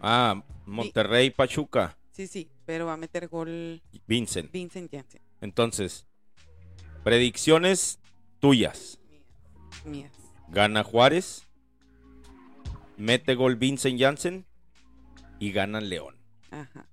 [0.00, 2.50] Ah, Monterrey, Pachuca, sí, sí.
[2.66, 4.52] Pero va a meter gol Vincent.
[4.52, 5.22] Vincent Janssen.
[5.40, 6.06] Entonces,
[7.02, 7.98] predicciones
[8.38, 8.98] tuyas.
[9.86, 9.86] Mías.
[9.86, 10.12] mías.
[10.48, 11.44] Gana Juárez,
[12.98, 14.44] mete gol Vincent Janssen
[15.38, 16.16] y gana León.
[16.60, 16.86] Ajá.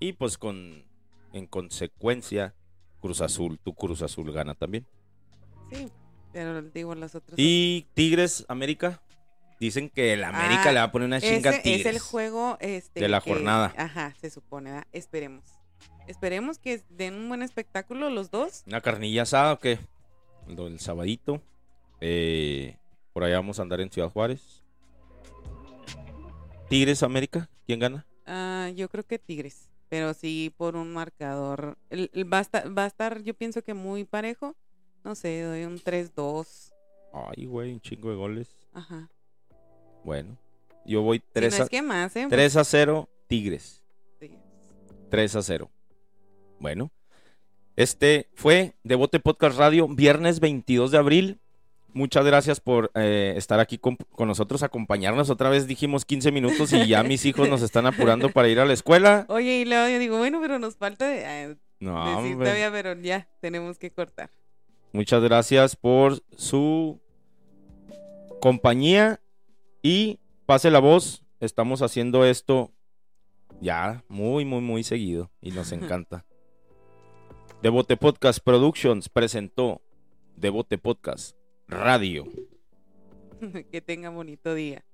[0.00, 0.84] Y pues con
[1.32, 2.54] en consecuencia
[3.00, 4.86] Cruz Azul, tu Cruz Azul gana también.
[5.72, 5.90] Sí.
[6.32, 7.38] Pero digo los otros.
[7.38, 9.00] Y Tigres América
[9.60, 11.86] dicen que el América Ah, le va a poner una chinga a Tigres.
[11.86, 13.72] es el juego este, de la que- jornada.
[13.76, 14.70] Ajá, se supone.
[14.70, 14.86] ¿verdad?
[14.92, 15.44] Esperemos.
[16.08, 18.62] Esperemos que den un buen espectáculo los dos.
[18.66, 19.78] Una carnilla asada o qué?
[20.48, 21.40] Lo del sabadito.
[22.00, 22.76] Eh,
[23.12, 24.62] por allá vamos a andar en Ciudad Juárez.
[26.68, 28.06] Tigres América, ¿quién gana?
[28.26, 31.76] Ah, yo creo que Tigres, pero sí por un marcador.
[31.90, 34.54] El- el va, a estar, va a estar, yo pienso que muy parejo.
[35.04, 36.72] No sé, doy un 3-2.
[37.12, 38.56] Ay, güey, un chingo de goles.
[38.72, 39.08] Ajá.
[40.04, 40.36] Bueno,
[40.86, 42.26] yo voy Si 3, no a, es que más, ¿eh?
[42.28, 43.82] 3 a 0 Tigres.
[44.20, 44.38] Sí.
[45.10, 45.70] 3 a 0.
[46.58, 46.90] Bueno,
[47.76, 51.40] este fue Devote Podcast Radio, viernes 22 de abril.
[51.94, 55.30] Muchas gracias por eh, estar aquí con, con nosotros, acompañarnos.
[55.30, 58.64] Otra vez dijimos 15 minutos y ya mis hijos nos están apurando para ir a
[58.64, 59.26] la escuela.
[59.28, 62.94] Oye, y luego yo digo, bueno, pero nos falta de- ah, No, decir todavía, pero
[63.00, 64.30] ya, tenemos que cortar.
[64.92, 67.00] Muchas gracias por su
[68.40, 69.20] compañía
[69.80, 71.22] y pase la voz.
[71.38, 72.72] Estamos haciendo esto
[73.60, 76.24] ya muy, muy, muy seguido y nos encanta.
[77.62, 79.80] Devote Podcast Productions presentó
[80.36, 81.36] Devote Podcast
[81.68, 82.24] Radio.
[83.70, 84.84] que tengan bonito día.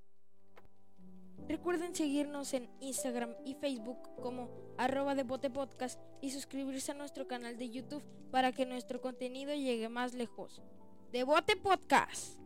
[1.48, 4.48] Recuerden seguirnos en Instagram y Facebook como
[4.78, 9.52] arroba de Bote Podcast y suscribirse a nuestro canal de YouTube para que nuestro contenido
[9.54, 10.62] llegue más lejos.
[11.10, 12.39] De Bote Podcast.